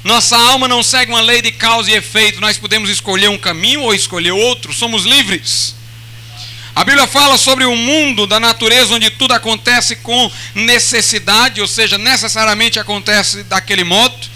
[0.04, 3.82] Nossa alma não segue uma lei de causa e efeito, nós podemos escolher um caminho
[3.82, 5.74] ou escolher outro, somos livres.
[6.76, 11.66] A Bíblia fala sobre o um mundo da natureza onde tudo acontece com necessidade, ou
[11.66, 14.35] seja, necessariamente acontece daquele modo.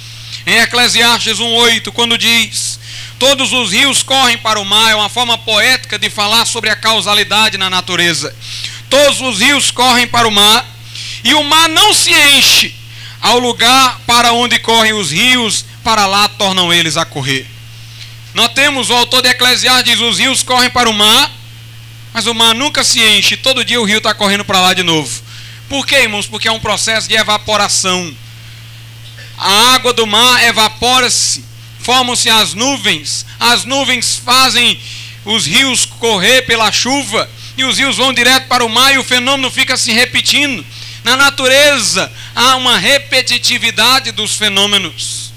[0.50, 2.80] Em Eclesiastes 1,8, quando diz:
[3.20, 6.74] Todos os rios correm para o mar, é uma forma poética de falar sobre a
[6.74, 8.34] causalidade na natureza.
[8.88, 10.66] Todos os rios correm para o mar,
[11.22, 12.74] e o mar não se enche
[13.20, 17.46] ao lugar para onde correm os rios, para lá tornam eles a correr.
[18.34, 21.30] Nós temos o autor de Eclesiastes diz: os rios correm para o mar,
[22.12, 24.82] mas o mar nunca se enche, todo dia o rio está correndo para lá de
[24.82, 25.22] novo.
[25.68, 26.26] Por quê, irmãos?
[26.26, 28.12] Porque é um processo de evaporação
[29.40, 31.42] a água do mar evapora-se,
[31.81, 34.79] formam-se as nuvens, as nuvens fazem
[35.24, 39.05] os rios correr pela chuva, e os rios vão direto para o mar e o
[39.05, 40.64] fenômeno fica se repetindo.
[41.03, 45.33] Na natureza há uma repetitividade dos fenômenos.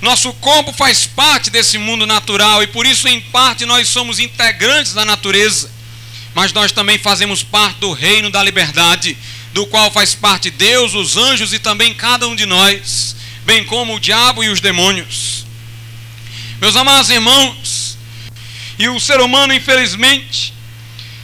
[0.00, 4.94] Nosso corpo faz parte desse mundo natural e por isso, em parte, nós somos integrantes
[4.94, 5.70] da natureza,
[6.34, 9.16] mas nós também fazemos parte do reino da liberdade
[9.52, 13.94] do qual faz parte Deus, os anjos e também cada um de nós, bem como
[13.94, 15.44] o diabo e os demônios.
[16.60, 17.98] Meus amados irmãos,
[18.78, 20.54] e o ser humano, infelizmente,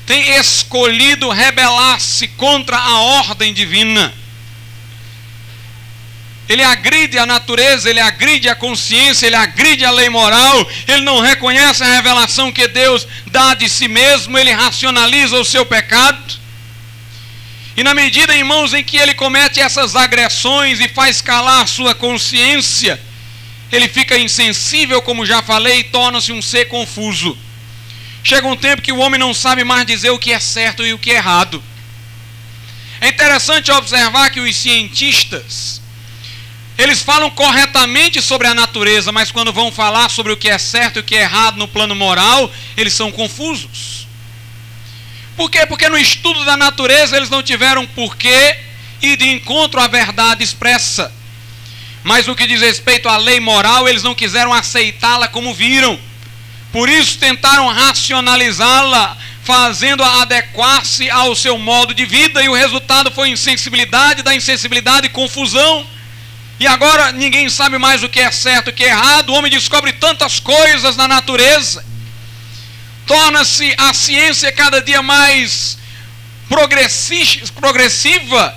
[0.06, 4.12] tem escolhido rebelar-se contra a ordem divina.
[6.48, 11.20] ele agride a natureza, ele agride a consciência, ele agride a lei moral, ele não
[11.20, 16.45] reconhece a revelação que Deus dá de si mesmo, ele racionaliza o seu pecado.
[17.76, 22.98] E na medida, irmãos, em que ele comete essas agressões e faz calar sua consciência,
[23.70, 27.36] ele fica insensível, como já falei, e torna-se um ser confuso.
[28.24, 30.94] Chega um tempo que o homem não sabe mais dizer o que é certo e
[30.94, 31.62] o que é errado.
[32.98, 35.82] É interessante observar que os cientistas,
[36.78, 40.96] eles falam corretamente sobre a natureza, mas quando vão falar sobre o que é certo
[40.96, 44.05] e o que é errado no plano moral, eles são confusos.
[45.36, 45.66] Por quê?
[45.66, 48.56] Porque no estudo da natureza eles não tiveram porquê
[49.02, 51.12] ir de encontro à verdade expressa.
[52.02, 55.98] Mas no que diz respeito à lei moral, eles não quiseram aceitá-la como viram.
[56.72, 63.30] Por isso tentaram racionalizá-la, fazendo-a adequar-se ao seu modo de vida, e o resultado foi
[63.30, 65.86] insensibilidade, da insensibilidade confusão.
[66.58, 69.30] E agora ninguém sabe mais o que é certo e o que é errado.
[69.30, 71.84] O homem descobre tantas coisas na natureza.
[73.06, 75.78] Torna-se a ciência cada dia mais
[76.48, 78.54] progressiva.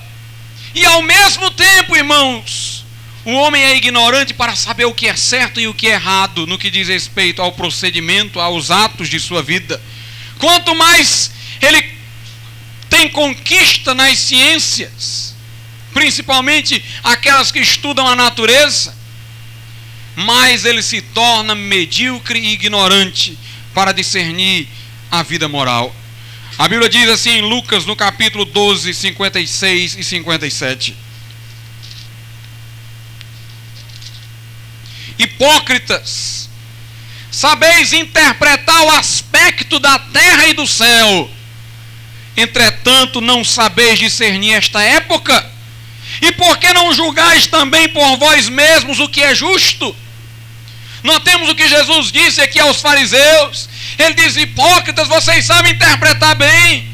[0.73, 2.83] E ao mesmo tempo, irmãos,
[3.25, 6.47] o homem é ignorante para saber o que é certo e o que é errado
[6.47, 9.79] no que diz respeito ao procedimento, aos atos de sua vida.
[10.39, 11.31] Quanto mais
[11.61, 11.95] ele
[12.89, 15.35] tem conquista nas ciências,
[15.93, 18.97] principalmente aquelas que estudam a natureza,
[20.15, 23.37] mais ele se torna medíocre e ignorante
[23.73, 24.67] para discernir
[25.11, 25.95] a vida moral.
[26.57, 30.95] A Bíblia diz assim em Lucas, no capítulo 12, 56 e 57.
[35.17, 36.49] Hipócritas,
[37.31, 41.29] sabeis interpretar o aspecto da terra e do céu,
[42.35, 45.59] entretanto não sabeis discernir esta época
[46.21, 49.95] e por que não julgais também por vós mesmos o que é justo?
[51.03, 53.69] Notemos o que Jesus disse aqui aos fariseus.
[53.97, 56.89] Ele diz: Hipócritas, vocês sabem interpretar bem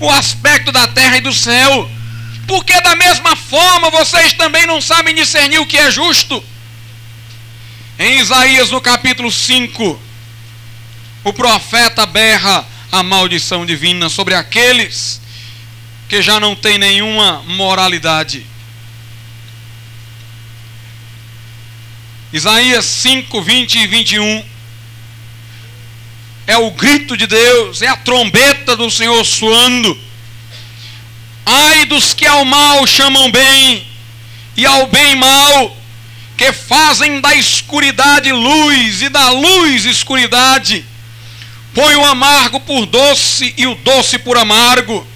[0.00, 1.90] o aspecto da terra e do céu.
[2.46, 6.42] Porque da mesma forma vocês também não sabem discernir o que é justo.
[7.98, 10.00] Em Isaías, no capítulo 5,
[11.24, 15.20] o profeta berra a maldição divina sobre aqueles
[16.08, 18.46] que já não tem nenhuma moralidade.
[22.36, 24.44] Isaías 5, 20 e 21.
[26.46, 29.98] É o grito de Deus, é a trombeta do Senhor soando.
[31.44, 33.86] Ai dos que ao mal chamam bem,
[34.56, 35.76] e ao bem mal,
[36.36, 40.84] que fazem da escuridade luz e da luz escuridade.
[41.74, 45.06] Põe o amargo por doce e o doce por amargo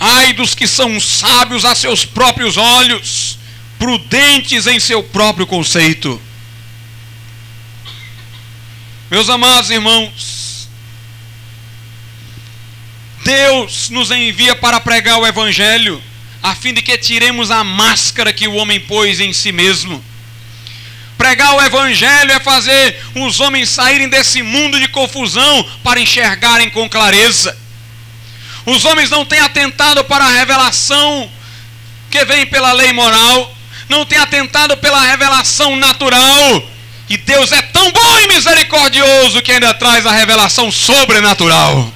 [0.00, 3.38] Ai dos que são sábios a seus próprios olhos,
[3.78, 6.18] prudentes em seu próprio conceito.
[9.10, 10.68] Meus amados irmãos,
[13.24, 16.00] Deus nos envia para pregar o Evangelho,
[16.40, 20.02] a fim de que tiremos a máscara que o homem pôs em si mesmo.
[21.18, 26.88] Pregar o Evangelho é fazer os homens saírem desse mundo de confusão para enxergarem com
[26.88, 27.58] clareza.
[28.64, 31.28] Os homens não têm atentado para a revelação
[32.08, 33.56] que vem pela lei moral,
[33.88, 36.70] não têm atentado pela revelação natural.
[37.10, 41.92] E Deus é tão bom e misericordioso que ainda traz a revelação sobrenatural.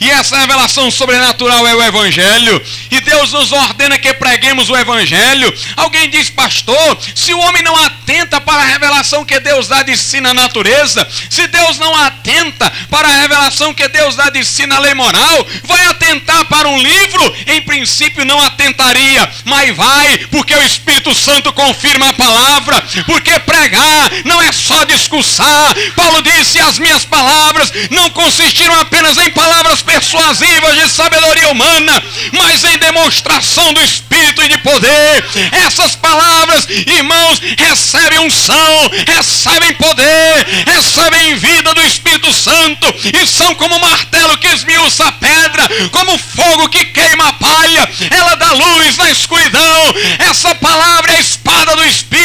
[0.00, 2.60] E essa revelação sobrenatural é o Evangelho.
[2.90, 5.52] E Deus nos ordena que preguemos o Evangelho.
[5.76, 9.96] Alguém diz, pastor, se o homem não atenta para a revelação que Deus dá de
[9.96, 14.66] si na natureza, se Deus não atenta para a revelação que Deus dá de si
[14.66, 17.36] na lei moral, vai atentar para um livro?
[17.46, 22.82] Em princípio não atentaria, mas vai, porque o Espírito Santo confirma a palavra.
[23.06, 25.74] Porque pregar não é só discursar.
[25.94, 32.64] Paulo disse: as minhas palavras não consistiram apenas em palavras persuasivas de sabedoria humana, mas
[32.64, 35.24] em demonstração do Espírito e de poder.
[35.52, 43.78] Essas palavras, irmãos, recebem unção, recebem poder, recebem vida do Espírito Santo e são como
[43.78, 47.88] martelo que esmiuça a pedra, como fogo que queima a palha.
[48.10, 49.94] Ela dá luz na escuridão.
[50.18, 52.23] Essa palavra é a espada do Espírito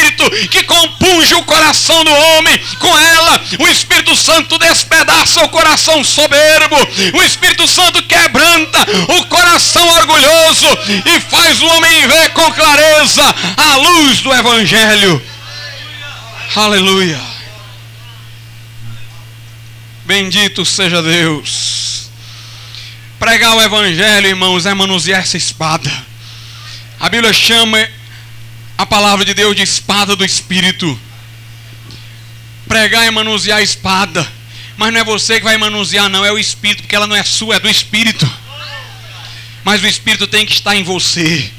[0.49, 2.57] que compunge o coração do homem.
[2.79, 6.77] Com ela, o Espírito Santo despedaça o coração soberbo.
[7.13, 8.79] O Espírito Santo quebranta
[9.17, 10.67] o coração orgulhoso
[11.05, 15.21] e faz o homem ver com clareza a luz do Evangelho.
[16.55, 17.19] Aleluia.
[20.05, 22.09] Bendito seja Deus.
[23.19, 25.91] Pregar o Evangelho, irmãos, é manusear essa espada.
[26.99, 27.77] A Bíblia chama
[28.79, 30.97] a palavra de Deus de espada do Espírito.
[32.65, 34.25] Pregar é manusear a espada.
[34.77, 37.21] Mas não é você que vai manusear, não, é o Espírito, porque ela não é
[37.21, 38.25] sua, é do Espírito.
[39.65, 41.51] Mas o Espírito tem que estar em você.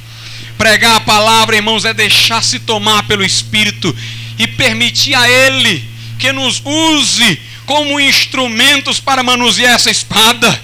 [0.57, 3.95] Pregar a palavra, irmãos, é deixar-se tomar pelo Espírito
[4.39, 5.87] e permitir a Ele
[6.19, 10.59] que nos use como instrumentos para manusear essa espada.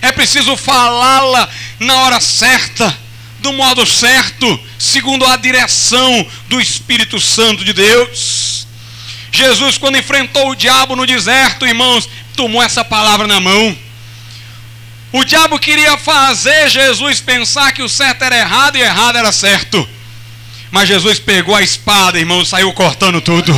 [0.00, 1.48] É preciso falá-la
[1.78, 3.01] na hora certa,
[3.42, 8.66] do modo certo, segundo a direção do Espírito Santo de Deus.
[9.32, 13.76] Jesus, quando enfrentou o diabo no deserto, irmãos, tomou essa palavra na mão.
[15.10, 19.86] O diabo queria fazer Jesus pensar que o certo era errado e errado era certo.
[20.70, 23.52] Mas Jesus pegou a espada, irmão, saiu cortando tudo.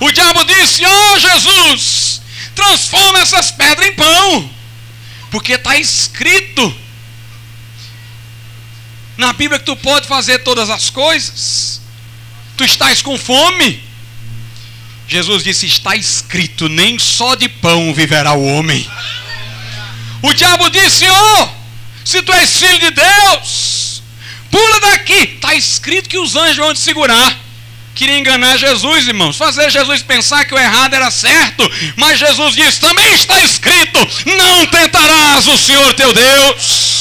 [0.00, 2.22] O diabo disse: Oh Jesus,
[2.54, 4.50] transforma essas pedras em pão,
[5.30, 6.83] porque está escrito
[9.16, 11.80] na Bíblia que tu pode fazer todas as coisas.
[12.56, 13.82] Tu estás com fome.
[15.08, 18.88] Jesus disse: Está escrito, nem só de pão viverá o homem.
[20.22, 21.48] O diabo disse: Oh,
[22.04, 24.02] se tu és filho de Deus,
[24.50, 25.34] pula daqui.
[25.34, 27.44] Está escrito que os anjos vão te segurar.
[27.94, 32.80] Queria enganar Jesus, irmãos, fazer Jesus pensar que o errado era certo, mas Jesus disse:
[32.80, 33.98] também está escrito:
[34.36, 36.93] não tentarás o Senhor teu Deus.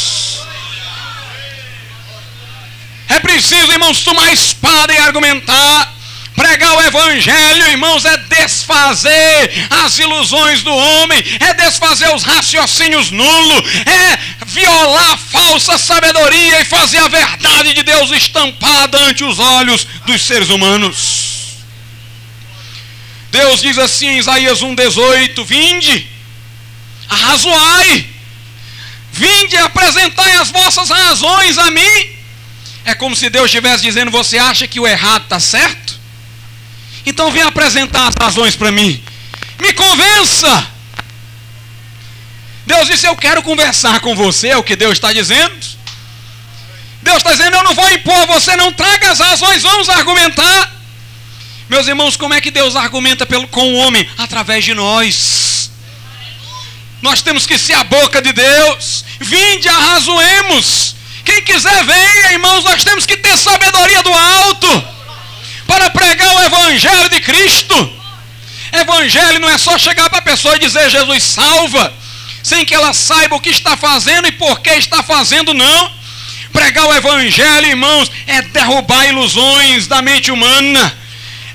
[3.14, 5.94] É preciso, irmãos, tomar espada e argumentar.
[6.36, 13.64] Pregar o Evangelho, irmãos, é desfazer as ilusões do homem, é desfazer os raciocínios nulos,
[13.86, 19.86] é violar a falsa sabedoria e fazer a verdade de Deus estampada ante os olhos
[20.08, 21.60] dos seres humanos.
[23.30, 26.08] Deus diz assim em Isaías 1,18: Vinde,
[27.10, 28.08] arrazoai,
[29.12, 32.23] vinde apresentai as vossas razões a mim
[32.86, 36.00] é como se Deus estivesse dizendo: Você acha que o errado está certo?
[37.06, 39.04] Então vem apresentar as razões para mim.
[39.60, 40.68] Me convença.
[42.66, 44.50] Deus disse: Eu quero conversar com você.
[44.50, 45.56] É o que Deus está dizendo.
[47.02, 50.72] Deus está dizendo: Eu não vou impor você, não traga as razões, vamos argumentar.
[51.70, 54.08] Meus irmãos, como é que Deus argumenta pelo, com o homem?
[54.18, 55.72] Através de nós.
[57.02, 59.04] Nós temos que ser a boca de Deus.
[59.20, 60.96] Vinde, arrazoemos.
[61.34, 62.64] Quem quiser, venha, irmãos.
[62.64, 64.88] Nós temos que ter sabedoria do alto
[65.66, 67.92] para pregar o Evangelho de Cristo.
[68.72, 71.92] Evangelho não é só chegar para a pessoa e dizer Jesus salva,
[72.44, 75.92] sem que ela saiba o que está fazendo e por que está fazendo, não.
[76.52, 80.96] Pregar o Evangelho, irmãos, é derrubar ilusões da mente humana,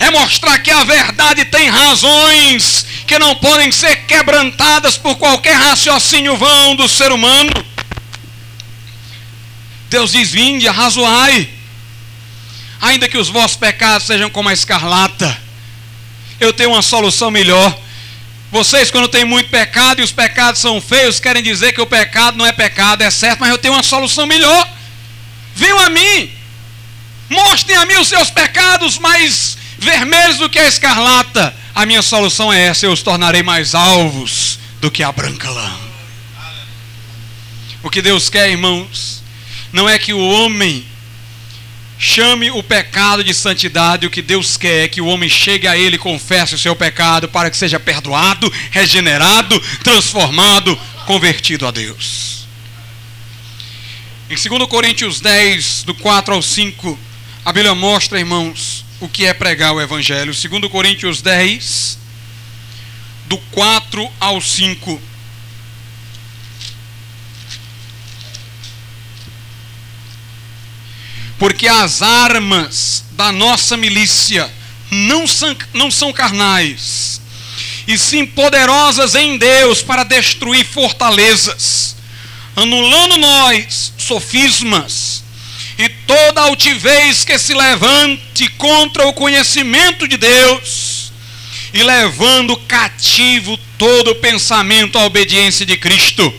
[0.00, 6.36] é mostrar que a verdade tem razões que não podem ser quebrantadas por qualquer raciocínio
[6.36, 7.77] vão do ser humano.
[9.88, 11.48] Deus diz: Vinde, arrazoai,
[12.80, 15.36] ainda que os vossos pecados sejam como a escarlata,
[16.38, 17.78] eu tenho uma solução melhor.
[18.50, 22.38] Vocês, quando têm muito pecado e os pecados são feios, querem dizer que o pecado
[22.38, 24.68] não é pecado, é certo, mas eu tenho uma solução melhor.
[25.54, 26.30] Venham a mim,
[27.28, 31.54] mostrem a mim os seus pecados mais vermelhos do que a escarlata.
[31.74, 35.78] A minha solução é essa: eu os tornarei mais alvos do que a branca lã.
[37.82, 39.17] O que Deus quer, irmãos,
[39.72, 40.84] não é que o homem
[41.98, 45.76] chame o pecado de santidade, o que Deus quer é que o homem chegue a
[45.76, 52.46] Ele e confesse o seu pecado para que seja perdoado, regenerado, transformado, convertido a Deus.
[54.30, 56.98] Em 2 Coríntios 10, do 4 ao 5,
[57.44, 60.34] a Bíblia mostra, irmãos, o que é pregar o Evangelho.
[60.34, 61.98] 2 Coríntios 10,
[63.26, 65.00] do 4 ao 5.
[71.38, 74.50] Porque as armas da nossa milícia
[74.90, 77.20] não são, não são carnais,
[77.86, 81.96] e sim poderosas em Deus para destruir fortalezas,
[82.56, 85.22] anulando nós sofismas
[85.78, 91.12] e toda altivez que se levante contra o conhecimento de Deus,
[91.72, 96.34] e levando cativo todo pensamento à obediência de Cristo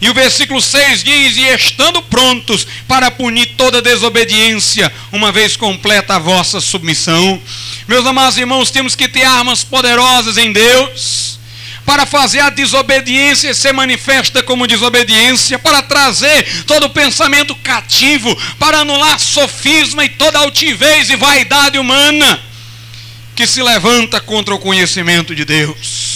[0.00, 6.16] e o versículo 6 diz: E estando prontos para punir toda desobediência, uma vez completa
[6.16, 7.40] a vossa submissão.
[7.86, 11.38] Meus amados irmãos, temos que ter armas poderosas em Deus
[11.84, 19.18] para fazer a desobediência ser manifesta como desobediência, para trazer todo pensamento cativo, para anular
[19.18, 22.40] sofisma e toda altivez e vaidade humana
[23.34, 26.09] que se levanta contra o conhecimento de Deus.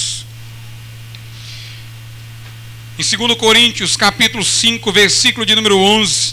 [2.96, 6.32] Em 2 Coríntios, capítulo 5, versículo de número 11,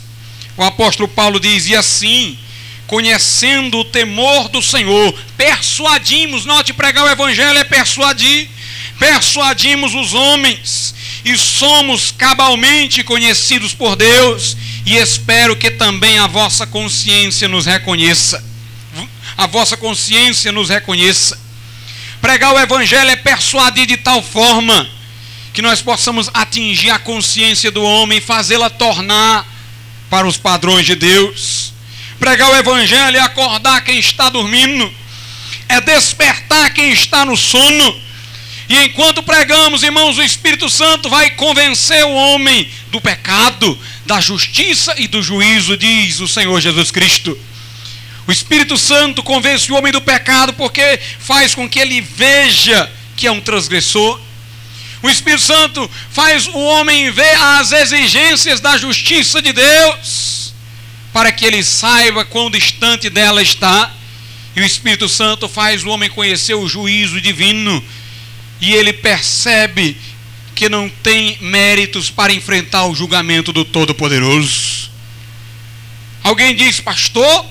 [0.55, 2.38] o apóstolo Paulo diz: E assim,
[2.86, 8.47] conhecendo o temor do Senhor, persuadimos, note pregar o evangelho é persuadir,
[8.99, 10.93] persuadimos os homens
[11.26, 14.55] e somos cabalmente conhecidos por Deus,
[14.86, 18.43] e espero que também a vossa consciência nos reconheça.
[19.36, 21.39] A vossa consciência nos reconheça.
[22.22, 25.01] Pregar o evangelho é persuadir de tal forma
[25.54, 29.45] que nós possamos atingir a consciência do homem fazê-la tornar
[30.10, 31.74] para os padrões de Deus.
[32.20, 34.91] Pregar o Evangelho é acordar quem está dormindo,
[35.68, 38.02] é despertar quem está no sono.
[38.70, 44.93] E enquanto pregamos, irmãos, o Espírito Santo vai convencer o homem do pecado, da justiça
[44.97, 47.38] e do juízo, diz o Senhor Jesus Cristo.
[48.28, 53.28] O Espírito Santo convence o homem do pecado porque faz com que ele veja que
[53.28, 54.20] é um transgressor.
[55.02, 60.32] O Espírito Santo faz o homem ver as exigências da justiça de Deus
[61.14, 63.91] para que ele saiba quão distante dela está.
[64.56, 67.84] E o Espírito Santo faz o homem conhecer o juízo divino.
[68.60, 69.97] E ele percebe
[70.54, 74.91] que não tem méritos para enfrentar o julgamento do Todo-Poderoso.
[76.24, 77.45] Alguém diz, pastor?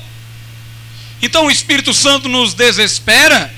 [1.20, 3.52] Então o Espírito Santo nos desespera?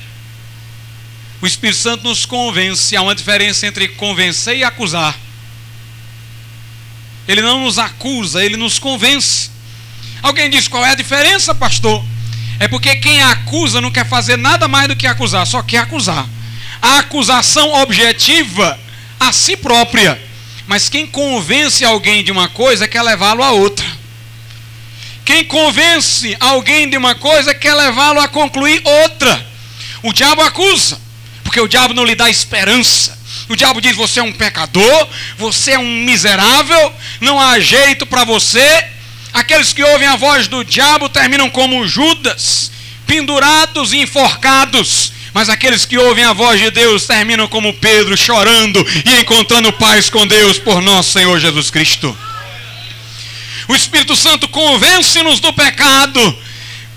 [1.42, 2.94] O Espírito Santo nos convence.
[2.94, 5.18] Há uma diferença entre convencer e acusar.
[7.26, 9.50] Ele não nos acusa, ele nos convence.
[10.22, 12.04] Alguém diz qual é a diferença, pastor?
[12.60, 16.28] É porque quem acusa não quer fazer nada mais do que acusar, só quer acusar.
[16.80, 18.78] A acusação objetiva
[19.18, 20.20] a si própria.
[20.68, 23.86] Mas quem convence alguém de uma coisa quer levá-lo a outra.
[25.24, 29.44] Quem convence alguém de uma coisa quer levá-lo a concluir outra.
[30.04, 31.00] O diabo acusa,
[31.52, 33.18] porque o diabo não lhe dá esperança.
[33.46, 38.24] O diabo diz: você é um pecador, você é um miserável, não há jeito para
[38.24, 38.86] você,
[39.32, 42.70] Aqueles que ouvem a voz do diabo terminam como Judas,
[43.06, 45.10] pendurados e enforcados.
[45.32, 50.10] Mas aqueles que ouvem a voz de Deus terminam como Pedro, chorando e encontrando paz
[50.10, 52.14] com Deus por nosso Senhor Jesus Cristo.
[53.68, 56.38] O Espírito Santo convence-nos do pecado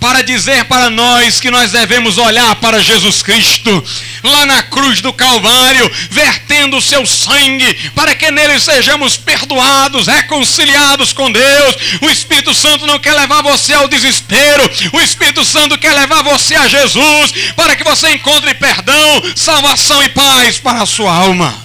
[0.06, 3.84] para dizer para nós que nós devemos olhar para Jesus Cristo,
[4.22, 11.12] lá na cruz do Calvário, vertendo o seu sangue, para que nele sejamos perdoados, reconciliados
[11.12, 11.76] com Deus.
[12.02, 16.54] O Espírito Santo não quer levar você ao desespero, o Espírito Santo quer levar você
[16.54, 21.65] a Jesus, para que você encontre perdão, salvação e paz para a sua alma.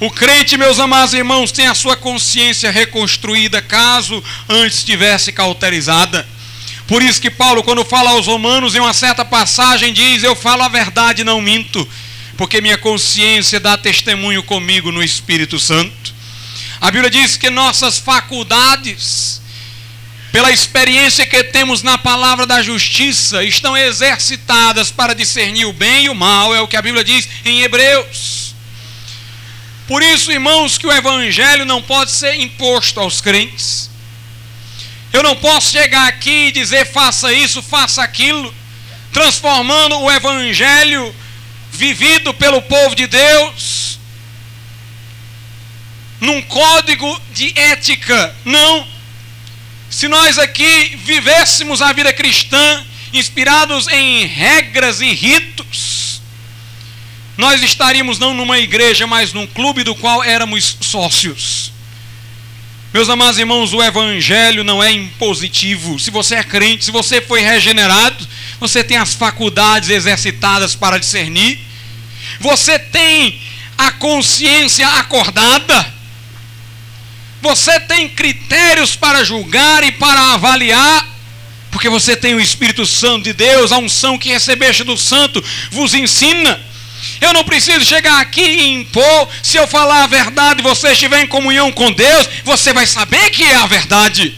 [0.00, 6.26] O crente, meus amados irmãos, tem a sua consciência reconstruída, caso antes estivesse cauterizada.
[6.86, 10.62] Por isso que Paulo, quando fala aos romanos, em uma certa passagem, diz: Eu falo
[10.62, 11.86] a verdade, não minto,
[12.34, 16.14] porque minha consciência dá testemunho comigo no Espírito Santo.
[16.80, 19.42] A Bíblia diz que nossas faculdades,
[20.32, 26.08] pela experiência que temos na palavra da justiça, estão exercitadas para discernir o bem e
[26.08, 28.39] o mal, é o que a Bíblia diz em Hebreus.
[29.90, 33.90] Por isso, irmãos, que o evangelho não pode ser imposto aos crentes.
[35.12, 38.54] Eu não posso chegar aqui e dizer faça isso, faça aquilo,
[39.12, 41.12] transformando o evangelho
[41.72, 43.98] vivido pelo povo de Deus
[46.20, 48.32] num código de ética.
[48.44, 48.86] Não.
[49.90, 55.89] Se nós aqui vivêssemos a vida cristã inspirados em regras e ritos,
[57.40, 61.72] nós estaríamos não numa igreja, mas num clube do qual éramos sócios.
[62.92, 65.98] Meus amados irmãos, o evangelho não é impositivo.
[65.98, 68.28] Se você é crente, se você foi regenerado,
[68.60, 71.58] você tem as faculdades exercitadas para discernir.
[72.40, 73.40] Você tem
[73.78, 75.94] a consciência acordada.
[77.40, 81.08] Você tem critérios para julgar e para avaliar,
[81.70, 85.94] porque você tem o Espírito Santo de Deus, a unção que recebeste do Santo vos
[85.94, 86.68] ensina.
[87.20, 89.28] Eu não preciso chegar aqui e impor.
[89.42, 93.30] Se eu falar a verdade e você estiver em comunhão com Deus, você vai saber
[93.30, 94.34] que é a verdade.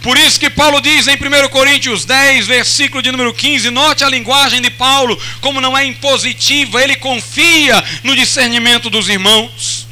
[0.00, 4.08] Por isso que Paulo diz em 1 Coríntios 10, versículo de número 15, note a
[4.08, 9.88] linguagem de Paulo, como não é impositiva, ele confia no discernimento dos irmãos.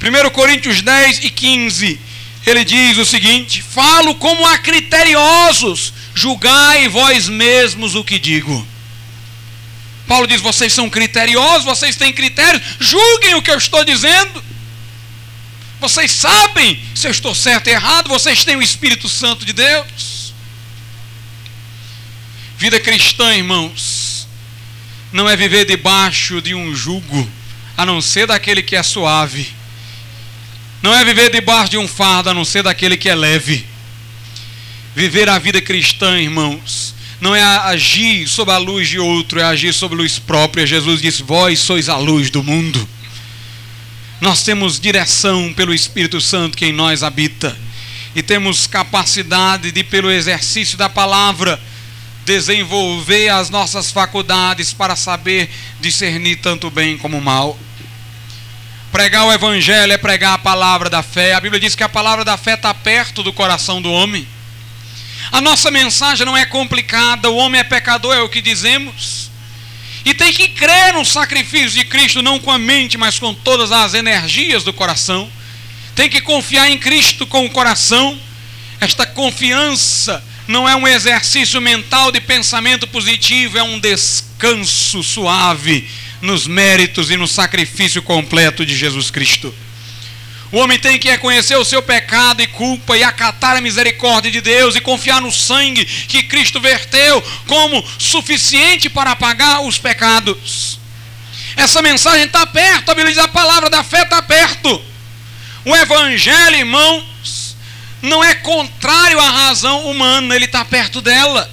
[0.00, 2.00] 1 Coríntios 10 e 15,
[2.46, 8.66] ele diz o seguinte: Falo como a criteriosos, julgai vós mesmos o que digo.
[10.10, 14.42] Paulo diz: vocês são criteriosos, vocês têm critérios, julguem o que eu estou dizendo.
[15.78, 20.34] Vocês sabem se eu estou certo ou errado, vocês têm o Espírito Santo de Deus.
[22.58, 24.26] Vida cristã, irmãos,
[25.12, 27.30] não é viver debaixo de um jugo,
[27.76, 29.54] a não ser daquele que é suave.
[30.82, 33.64] Não é viver debaixo de um fardo, a não ser daquele que é leve.
[34.92, 39.74] Viver a vida cristã, irmãos, não é agir sob a luz de outro, é agir
[39.74, 40.66] sob a luz própria.
[40.66, 42.88] Jesus disse: Vós sois a luz do mundo.
[44.20, 47.56] Nós temos direção pelo Espírito Santo que em nós habita,
[48.14, 51.60] e temos capacidade de, pelo exercício da palavra,
[52.24, 55.50] desenvolver as nossas faculdades para saber
[55.80, 57.58] discernir tanto bem como mal.
[58.92, 61.34] Pregar o Evangelho é pregar a palavra da fé.
[61.34, 64.26] A Bíblia diz que a palavra da fé está perto do coração do homem.
[65.32, 69.30] A nossa mensagem não é complicada, o homem é pecador, é o que dizemos.
[70.04, 73.70] E tem que crer no sacrifício de Cristo, não com a mente, mas com todas
[73.70, 75.30] as energias do coração.
[75.94, 78.18] Tem que confiar em Cristo com o coração.
[78.80, 85.86] Esta confiança não é um exercício mental de pensamento positivo, é um descanso suave
[86.20, 89.54] nos méritos e no sacrifício completo de Jesus Cristo.
[90.52, 94.40] O homem tem que reconhecer o seu pecado e culpa e acatar a misericórdia de
[94.40, 100.80] Deus e confiar no sangue que Cristo verteu como suficiente para apagar os pecados.
[101.54, 104.82] Essa mensagem está perto, a Bíblia diz a palavra da fé está perto.
[105.64, 107.56] O Evangelho, irmãos,
[108.02, 111.48] não é contrário à razão humana, ele está perto dela.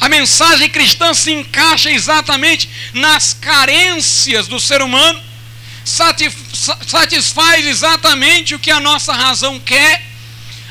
[0.00, 5.31] A mensagem cristã se encaixa exatamente nas carências do ser humano
[5.84, 10.02] satisfaz exatamente o que a nossa razão quer.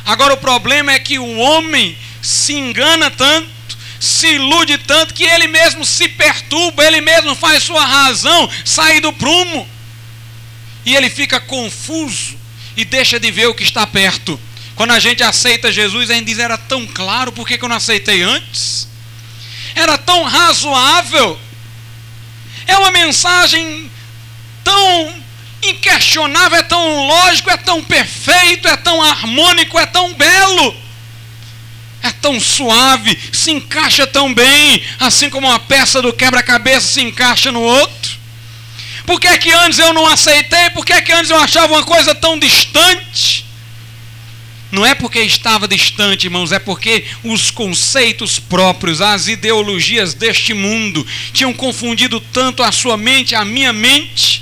[0.06, 3.50] Agora o problema é que o homem se engana tanto,
[4.00, 9.14] se ilude tanto, que ele mesmo se perturba, ele mesmo faz sua razão sair do
[9.14, 9.68] prumo.
[10.86, 12.38] E ele fica confuso
[12.76, 14.40] e deixa de ver o que está perto.
[14.76, 17.70] Quando a gente aceita Jesus, a gente diz: era tão claro, por que, que eu
[17.70, 18.88] não aceitei antes?
[19.76, 21.40] Era tão razoável.
[22.66, 23.92] É uma mensagem
[24.64, 25.14] tão
[25.64, 30.76] inquestionável, é tão lógico, é tão perfeito, é tão harmônico, é tão belo,
[32.02, 37.52] é tão suave, se encaixa tão bem, assim como uma peça do quebra-cabeça se encaixa
[37.52, 38.20] no outro.
[39.06, 40.70] Por que, é que antes eu não aceitei?
[40.72, 43.46] Por que, é que antes eu achava uma coisa tão distante?
[44.72, 51.06] Não é porque estava distante, irmãos, é porque os conceitos próprios, as ideologias deste mundo
[51.34, 54.42] tinham confundido tanto a sua mente, a minha mente,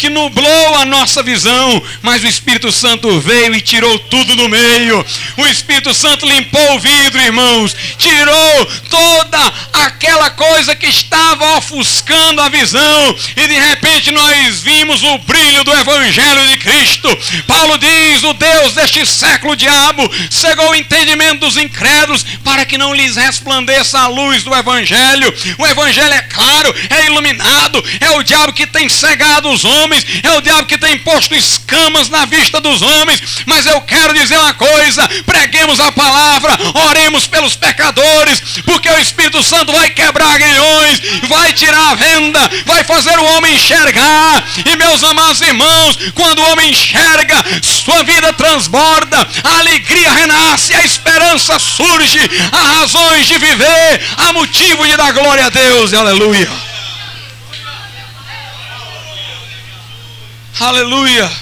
[0.00, 5.04] que nublou a nossa visão, mas o Espírito Santo veio e tirou tudo do meio.
[5.36, 12.48] O Espírito Santo limpou o vidro, irmãos, tirou toda aquela coisa que estava ofuscando a
[12.48, 17.18] visão, e de repente nós vimos o brilho do Evangelho de Cristo.
[17.46, 22.94] Paulo diz: O Deus deste século, diabo, cegou o entendimento dos incrédulos para que não
[22.94, 25.30] lhes resplandeça a luz do Evangelho.
[25.58, 30.06] O Evangelho é claro, é iluminado, é o diabo que tem cegado os homens homens,
[30.22, 33.20] é o diabo que tem posto escamas na vista dos homens.
[33.44, 36.56] Mas eu quero dizer uma coisa: preguemos a palavra,
[36.88, 42.84] oremos pelos pecadores, porque o Espírito Santo vai quebrar aguilhões, vai tirar a venda, vai
[42.84, 44.44] fazer o homem enxergar.
[44.64, 50.84] E meus amados irmãos, quando o homem enxerga, sua vida transborda, a alegria renasce, a
[50.84, 52.20] esperança surge,
[52.52, 55.92] há razões de viver, há motivo de dar glória a Deus.
[55.92, 56.69] Aleluia.
[60.60, 61.32] Aleluia.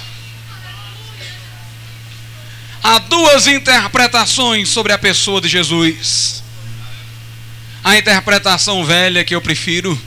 [2.81, 6.41] Há duas interpretações sobre a pessoa de Jesus.
[7.83, 9.99] A interpretação velha que eu prefiro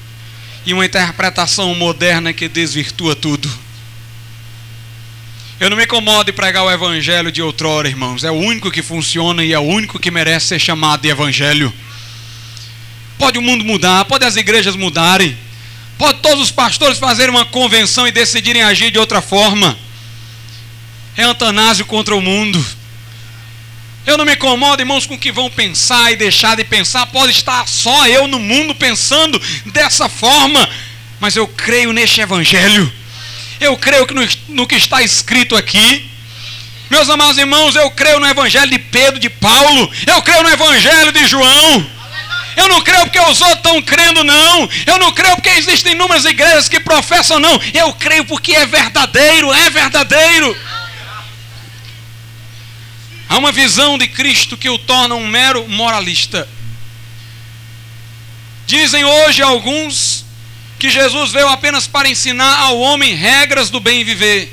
[0.64, 3.52] e uma interpretação moderna que desvirtua tudo.
[5.60, 8.24] Eu não me incomodo de pregar o evangelho de outrora, irmãos.
[8.24, 11.70] É o único que funciona e é o único que merece ser chamado de evangelho.
[13.18, 15.36] Pode o mundo mudar, pode as igrejas mudarem,
[16.02, 19.78] Pode todos os pastores fazerem uma convenção e decidirem agir de outra forma.
[21.16, 22.66] É antanásio contra o mundo.
[24.04, 27.06] Eu não me incomodo, irmãos, com o que vão pensar e deixar de pensar.
[27.06, 30.68] Pode estar só eu no mundo pensando dessa forma.
[31.20, 32.92] Mas eu creio neste evangelho.
[33.60, 36.10] Eu creio que no, no que está escrito aqui.
[36.90, 39.88] Meus amados irmãos, eu creio no evangelho de Pedro, de Paulo.
[40.04, 41.86] Eu creio no evangelho de João.
[42.56, 44.68] Eu não creio porque os outros estão crendo, não.
[44.86, 47.60] Eu não creio porque existem inúmeras igrejas que professam, não.
[47.72, 50.56] Eu creio porque é verdadeiro, é verdadeiro.
[53.28, 56.46] Há uma visão de Cristo que o torna um mero moralista.
[58.66, 60.24] Dizem hoje alguns
[60.78, 64.52] que Jesus veio apenas para ensinar ao homem regras do bem viver.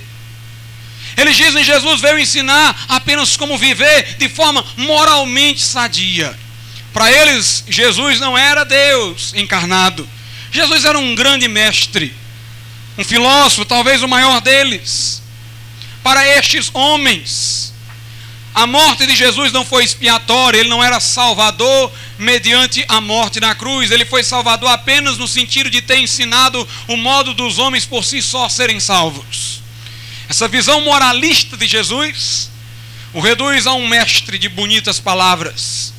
[1.17, 6.37] Eles dizem Jesus veio ensinar apenas como viver de forma moralmente sadia.
[6.93, 10.07] Para eles, Jesus não era Deus encarnado.
[10.51, 12.13] Jesus era um grande mestre,
[12.97, 15.21] um filósofo, talvez o maior deles.
[16.01, 17.69] Para estes homens,
[18.53, 23.53] A morte de Jesus não foi expiatória, ele não era salvador mediante a morte na
[23.55, 28.03] cruz, ele foi salvador apenas no sentido de ter ensinado o modo dos homens por
[28.03, 29.61] si só serem salvos.
[30.27, 32.49] Essa visão moralista de Jesus
[33.13, 35.93] o reduz a um mestre de bonitas palavras.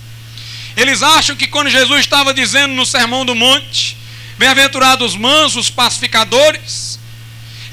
[0.76, 3.96] Eles acham que quando Jesus estava dizendo no Sermão do Monte,
[4.38, 6.98] bem-aventurados mansos, pacificadores,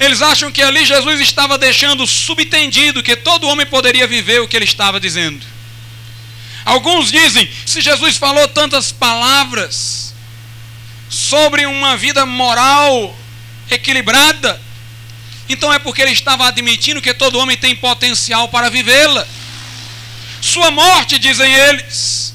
[0.00, 4.56] eles acham que ali Jesus estava deixando subentendido que todo homem poderia viver o que
[4.56, 5.44] ele estava dizendo.
[6.64, 10.14] Alguns dizem: se Jesus falou tantas palavras
[11.08, 13.16] sobre uma vida moral
[13.70, 14.60] equilibrada,
[15.48, 19.26] então é porque ele estava admitindo que todo homem tem potencial para vivê-la.
[20.40, 22.27] Sua morte, dizem eles,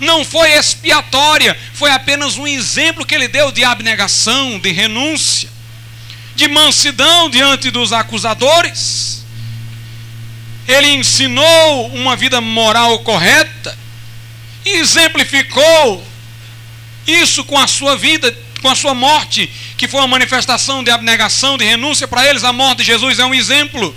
[0.00, 5.50] não foi expiatória, foi apenas um exemplo que ele deu de abnegação, de renúncia
[6.40, 9.22] de mansidão diante dos acusadores.
[10.66, 13.76] Ele ensinou uma vida moral correta
[14.64, 16.06] e exemplificou
[17.06, 21.58] isso com a sua vida, com a sua morte, que foi uma manifestação de abnegação,
[21.58, 22.42] de renúncia para eles.
[22.42, 23.94] A morte de Jesus é um exemplo.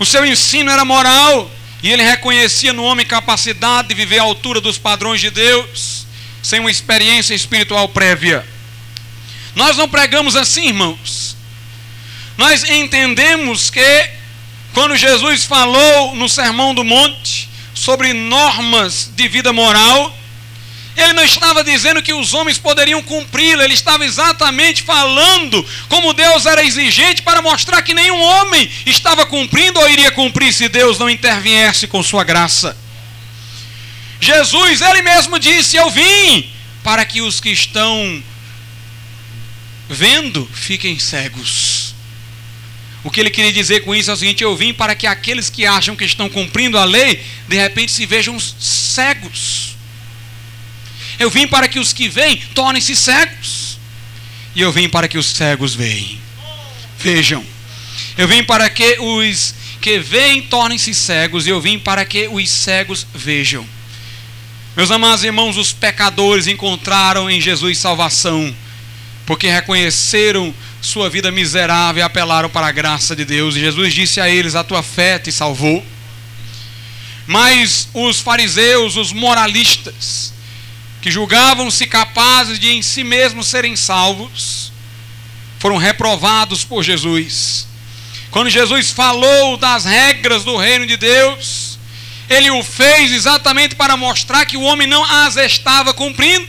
[0.00, 1.48] O seu ensino era moral
[1.82, 6.06] e ele reconhecia no homem capacidade de viver à altura dos padrões de Deus,
[6.42, 8.46] sem uma experiência espiritual prévia.
[9.54, 11.26] Nós não pregamos assim, irmãos
[12.36, 14.10] nós entendemos que
[14.74, 20.14] quando Jesus falou no Sermão do Monte sobre normas de vida moral,
[20.96, 26.46] ele não estava dizendo que os homens poderiam cumpri-la, ele estava exatamente falando como Deus
[26.46, 31.10] era exigente para mostrar que nenhum homem estava cumprindo ou iria cumprir se Deus não
[31.10, 32.76] interviesse com sua graça.
[34.20, 36.50] Jesus, ele mesmo disse: Eu vim
[36.82, 38.22] para que os que estão
[39.88, 41.94] vendo fiquem cegos.
[43.04, 45.48] O que ele queria dizer com isso é o seguinte: eu vim para que aqueles
[45.48, 49.75] que acham que estão cumprindo a lei, de repente se vejam cegos.
[51.18, 53.78] Eu vim para que os que veem tornem-se cegos.
[54.54, 56.18] E eu vim para que os cegos vejam.
[56.98, 57.44] Vejam.
[58.16, 61.46] Eu vim para que os que veem tornem-se cegos.
[61.46, 63.66] E eu vim para que os cegos vejam.
[64.76, 68.54] Meus amados irmãos, os pecadores encontraram em Jesus salvação,
[69.24, 73.56] porque reconheceram sua vida miserável e apelaram para a graça de Deus.
[73.56, 75.82] E Jesus disse a eles: A tua fé te salvou.
[77.26, 80.32] Mas os fariseus, os moralistas,
[81.06, 84.72] que julgavam-se capazes de em si mesmos serem salvos,
[85.60, 87.68] foram reprovados por Jesus.
[88.28, 91.78] Quando Jesus falou das regras do reino de Deus,
[92.28, 96.48] ele o fez exatamente para mostrar que o homem não as estava cumprindo.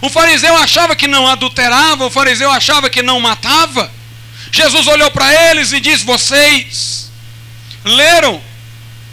[0.00, 3.90] O fariseu achava que não adulterava, o fariseu achava que não matava.
[4.52, 7.10] Jesus olhou para eles e disse: Vocês
[7.84, 8.40] leram,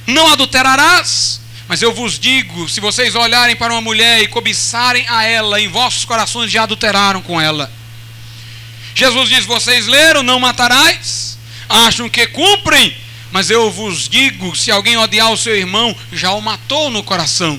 [0.05, 1.40] não adulterarás.
[1.71, 5.69] Mas eu vos digo: se vocês olharem para uma mulher e cobiçarem a ela, em
[5.69, 7.71] vossos corações já adulteraram com ela.
[8.93, 11.37] Jesus diz: Vocês leram, não matarás.
[11.69, 12.93] Acham que cumprem,
[13.31, 17.57] mas eu vos digo: se alguém odiar o seu irmão, já o matou no coração.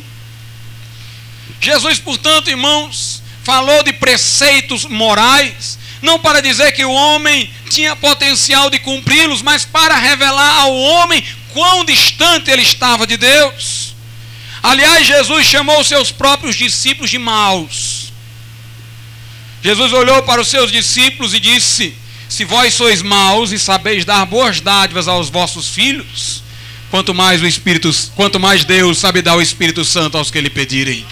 [1.59, 8.69] Jesus, portanto, irmãos, falou de preceitos morais, não para dizer que o homem tinha potencial
[8.69, 13.82] de cumpri-los, mas para revelar ao homem quão distante ele estava de Deus.
[14.63, 18.13] Aliás, Jesus chamou seus próprios discípulos de maus.
[19.63, 21.95] Jesus olhou para os seus discípulos e disse:
[22.29, 26.43] Se vós sois maus e sabeis dar boas dádivas aos vossos filhos,
[26.91, 30.51] quanto mais o Espírito, quanto mais Deus sabe dar o Espírito Santo aos que lhe
[30.51, 31.05] pedirem.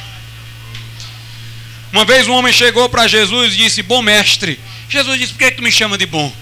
[1.92, 4.60] Uma vez um homem chegou para Jesus e disse: Bom mestre.
[4.88, 6.32] Jesus disse: Por que, tu me chama de bom?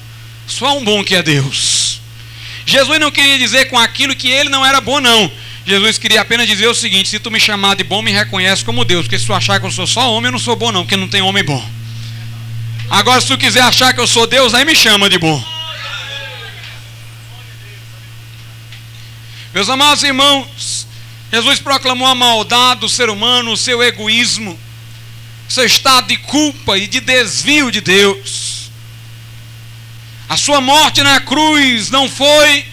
[0.47, 2.01] Só um bom que é Deus.
[2.67, 5.31] Jesus não queria dizer com aquilo que ele não era bom, não.
[5.69, 8.85] Jesus queria apenas dizer o seguinte: se tu me chamar de bom, me reconhece como
[8.85, 9.07] Deus.
[9.07, 10.97] Porque se tu achar que eu sou só homem, eu não sou bom, não, porque
[10.97, 11.65] não tem homem bom.
[12.91, 15.45] Agora, se tu quiser achar que eu sou Deus, aí me chama de bom.
[19.53, 20.87] Meus amados irmãos,
[21.33, 24.59] Jesus proclamou a maldade do ser humano, o seu egoísmo
[25.49, 28.71] seu estado de culpa e de desvio de Deus.
[30.29, 32.67] A sua morte na cruz não foi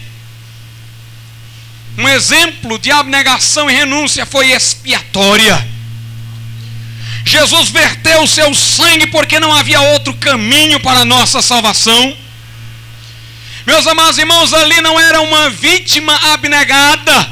[1.98, 5.66] um exemplo de abnegação e renúncia, foi expiatória.
[7.24, 12.16] Jesus verteu o seu sangue porque não havia outro caminho para a nossa salvação.
[13.66, 17.28] Meus amados irmãos, ali não era uma vítima abnegada,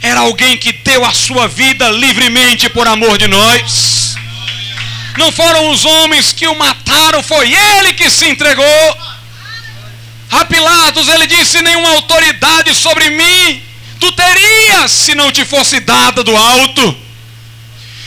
[0.00, 4.14] era alguém que deu a sua vida livremente por amor de nós.
[5.18, 8.98] Não foram os homens que o mataram, foi ele que se entregou.
[10.30, 13.65] A Pilatos ele disse: Nenhuma autoridade sobre mim.
[14.00, 16.96] Tu terias se não te fosse dada do alto.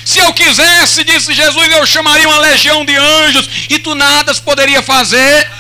[0.06, 4.82] Se eu quisesse, disse Jesus, eu chamaria uma legião de anjos e tu nada poderia
[4.82, 5.52] fazer.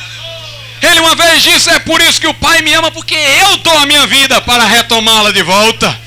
[0.82, 3.78] Ele uma vez disse: É por isso que o Pai me ama, porque eu dou
[3.78, 6.00] a minha vida para retomá-la de volta.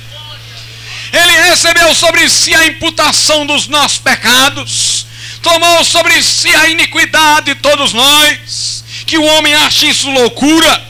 [1.13, 5.07] Ele recebeu sobre si a imputação dos nossos pecados,
[5.43, 8.83] tomou sobre si a iniquidade de todos nós.
[9.07, 10.83] Que o homem ache isso loucura,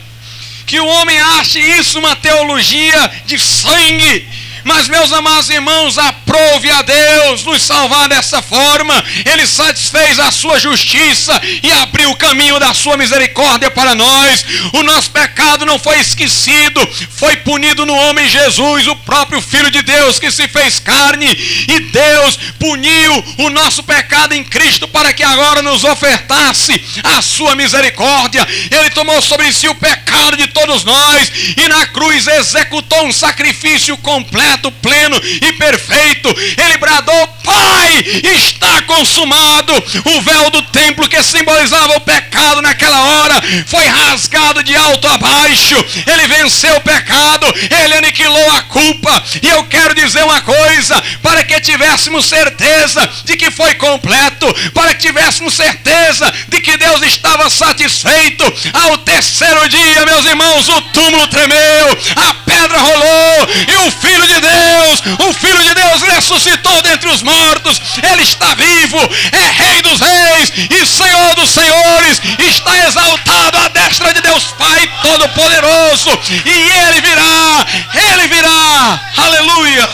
[0.73, 4.27] que o homem ache isso uma teologia de sangue,
[4.63, 9.03] mas, meus amados irmãos, aprove a Deus nos salvar dessa forma.
[9.25, 14.45] Ele satisfez a sua justiça e abriu o caminho da sua misericórdia para nós.
[14.73, 16.87] O nosso pecado não foi esquecido,
[17.17, 21.27] foi punido no homem Jesus, o próprio Filho de Deus que se fez carne.
[21.67, 27.53] E Deus puniu o nosso pecado em Cristo para que agora nos ofertasse a sua
[27.55, 28.47] misericórdia.
[28.71, 33.97] Ele tomou sobre si o pecado de todos nós e na cruz executou um sacrifício
[33.97, 36.29] completo pleno e perfeito.
[36.57, 39.73] Ele bradou: Pai, está consumado.
[40.05, 45.17] O véu do templo que simbolizava o pecado naquela hora foi rasgado de alto a
[45.17, 45.75] baixo.
[46.07, 47.45] Ele venceu o pecado,
[47.83, 49.23] ele aniquilou a culpa.
[49.41, 54.93] E eu quero dizer uma coisa: para que tivéssemos certeza de que foi completo, para
[54.93, 58.43] que tivéssemos certeza de que Deus estava satisfeito,
[58.73, 64.41] ao terceiro dia, meus irmãos, o túmulo tremeu, a pedra rolou e o Filho de
[64.43, 67.81] Deus, o Filho de Deus ressuscitou dentre os mortos,
[68.11, 68.97] ele está vivo,
[69.31, 74.91] é Rei dos Reis e Senhor dos Senhores, está exaltado à destra de Deus Pai
[75.01, 76.09] Todo-Poderoso,
[76.45, 77.65] e ele virá,
[78.11, 79.89] ele virá, aleluia.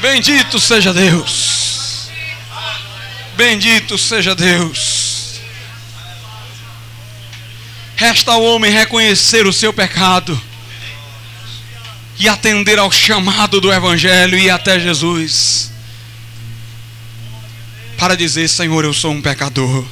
[0.00, 2.10] Bendito seja Deus,
[3.36, 5.00] bendito seja Deus.
[7.96, 10.40] Resta ao homem reconhecer o seu pecado
[12.22, 15.72] e atender ao chamado do Evangelho e até Jesus
[17.98, 19.84] para dizer: Senhor, eu sou um pecador,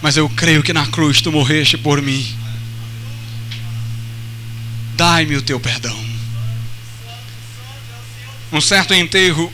[0.00, 2.26] mas eu creio que na cruz tu morreste por mim.
[4.94, 5.94] Dai-me o teu perdão.
[8.50, 9.52] Um certo enterro,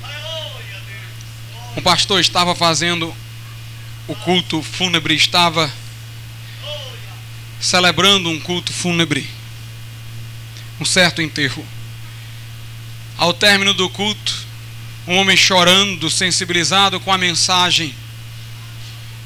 [1.77, 3.13] um pastor estava fazendo
[4.07, 5.69] o culto fúnebre, estava
[7.61, 9.29] celebrando um culto fúnebre.
[10.81, 11.67] Um certo enterro.
[13.19, 14.47] Ao término do culto,
[15.05, 17.93] um homem chorando, sensibilizado com a mensagem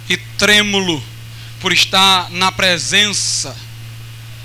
[0.09, 1.05] e trêmulo
[1.61, 3.55] por estar na presença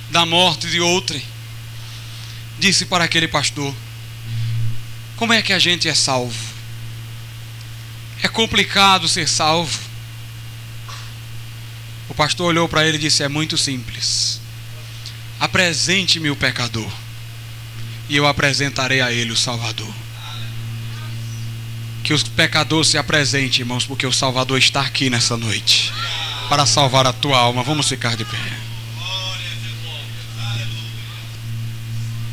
[0.10, 1.24] da morte de outrem,
[2.60, 3.74] disse para aquele pastor:
[5.16, 6.38] Como é que a gente é salvo?
[8.22, 9.80] É complicado ser salvo.
[12.10, 14.42] O pastor olhou para ele e disse: É muito simples.
[15.40, 17.07] Apresente-me o pecador
[18.10, 19.94] e eu apresentarei a ele o Salvador.
[22.04, 25.94] Que o pecador se apresente, irmãos, porque o Salvador está aqui nessa noite
[26.48, 27.64] para salvar a tua alma.
[27.64, 28.38] Vamos ficar de pé.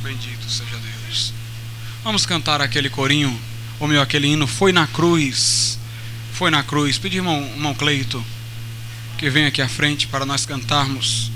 [0.02, 1.32] Bendito seja Deus.
[2.04, 3.36] Vamos cantar aquele corinho,
[3.80, 4.46] ou meu, aquele hino.
[4.46, 5.78] Foi na cruz.
[6.32, 6.98] Foi na cruz.
[6.98, 8.24] Pedi irmão, irmão Cleito
[9.24, 11.30] que vem aqui à frente para nós cantarmos.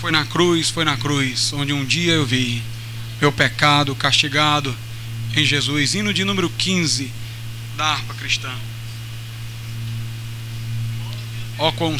[0.00, 2.62] Foi na cruz, foi na cruz, onde um dia eu vi
[3.20, 4.74] meu pecado castigado
[5.36, 5.94] em Jesus.
[5.94, 7.12] Hino de número 15
[7.76, 8.50] da harpa cristã.
[11.58, 11.96] Ó oh, com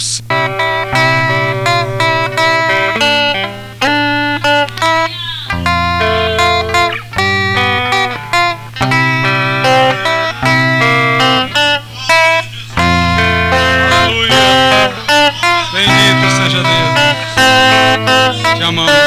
[15.73, 18.57] Bendito seja Deus.
[18.57, 19.00] Te amamos.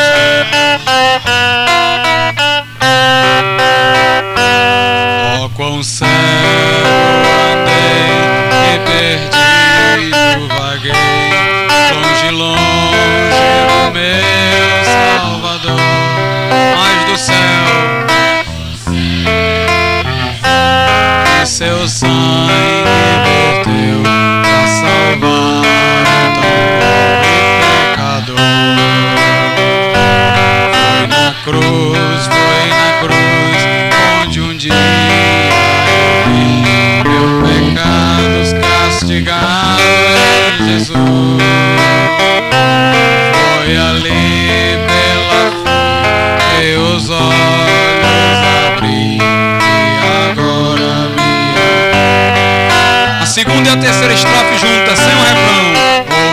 [53.74, 55.74] a terceira estrofe junta, sem o um refrão.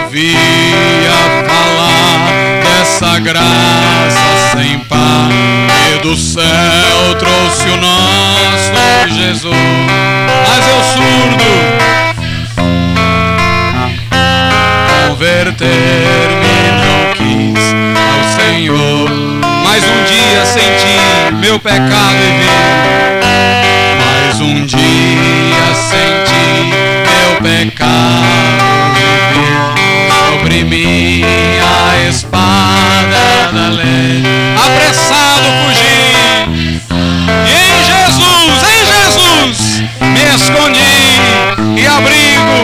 [0.03, 0.37] Ouvia
[1.49, 2.19] falar
[2.63, 5.29] dessa graça sem par,
[5.89, 9.55] que do céu trouxe o nosso Jesus.
[10.47, 11.51] Mas eu surdo,
[15.09, 17.65] converter-me não quis
[17.97, 19.09] ao Senhor.
[19.65, 20.99] Mais um dia senti
[21.41, 22.51] meu pecado e vi.
[24.05, 27.00] Mais um dia senti
[27.43, 28.65] pecado
[30.09, 31.23] sobre mim
[31.63, 34.23] a espada da lei.
[34.57, 36.81] Apressado fugi.
[37.47, 39.59] Em Jesus, em Jesus,
[40.01, 40.97] me escondi
[41.77, 42.59] e abrigo.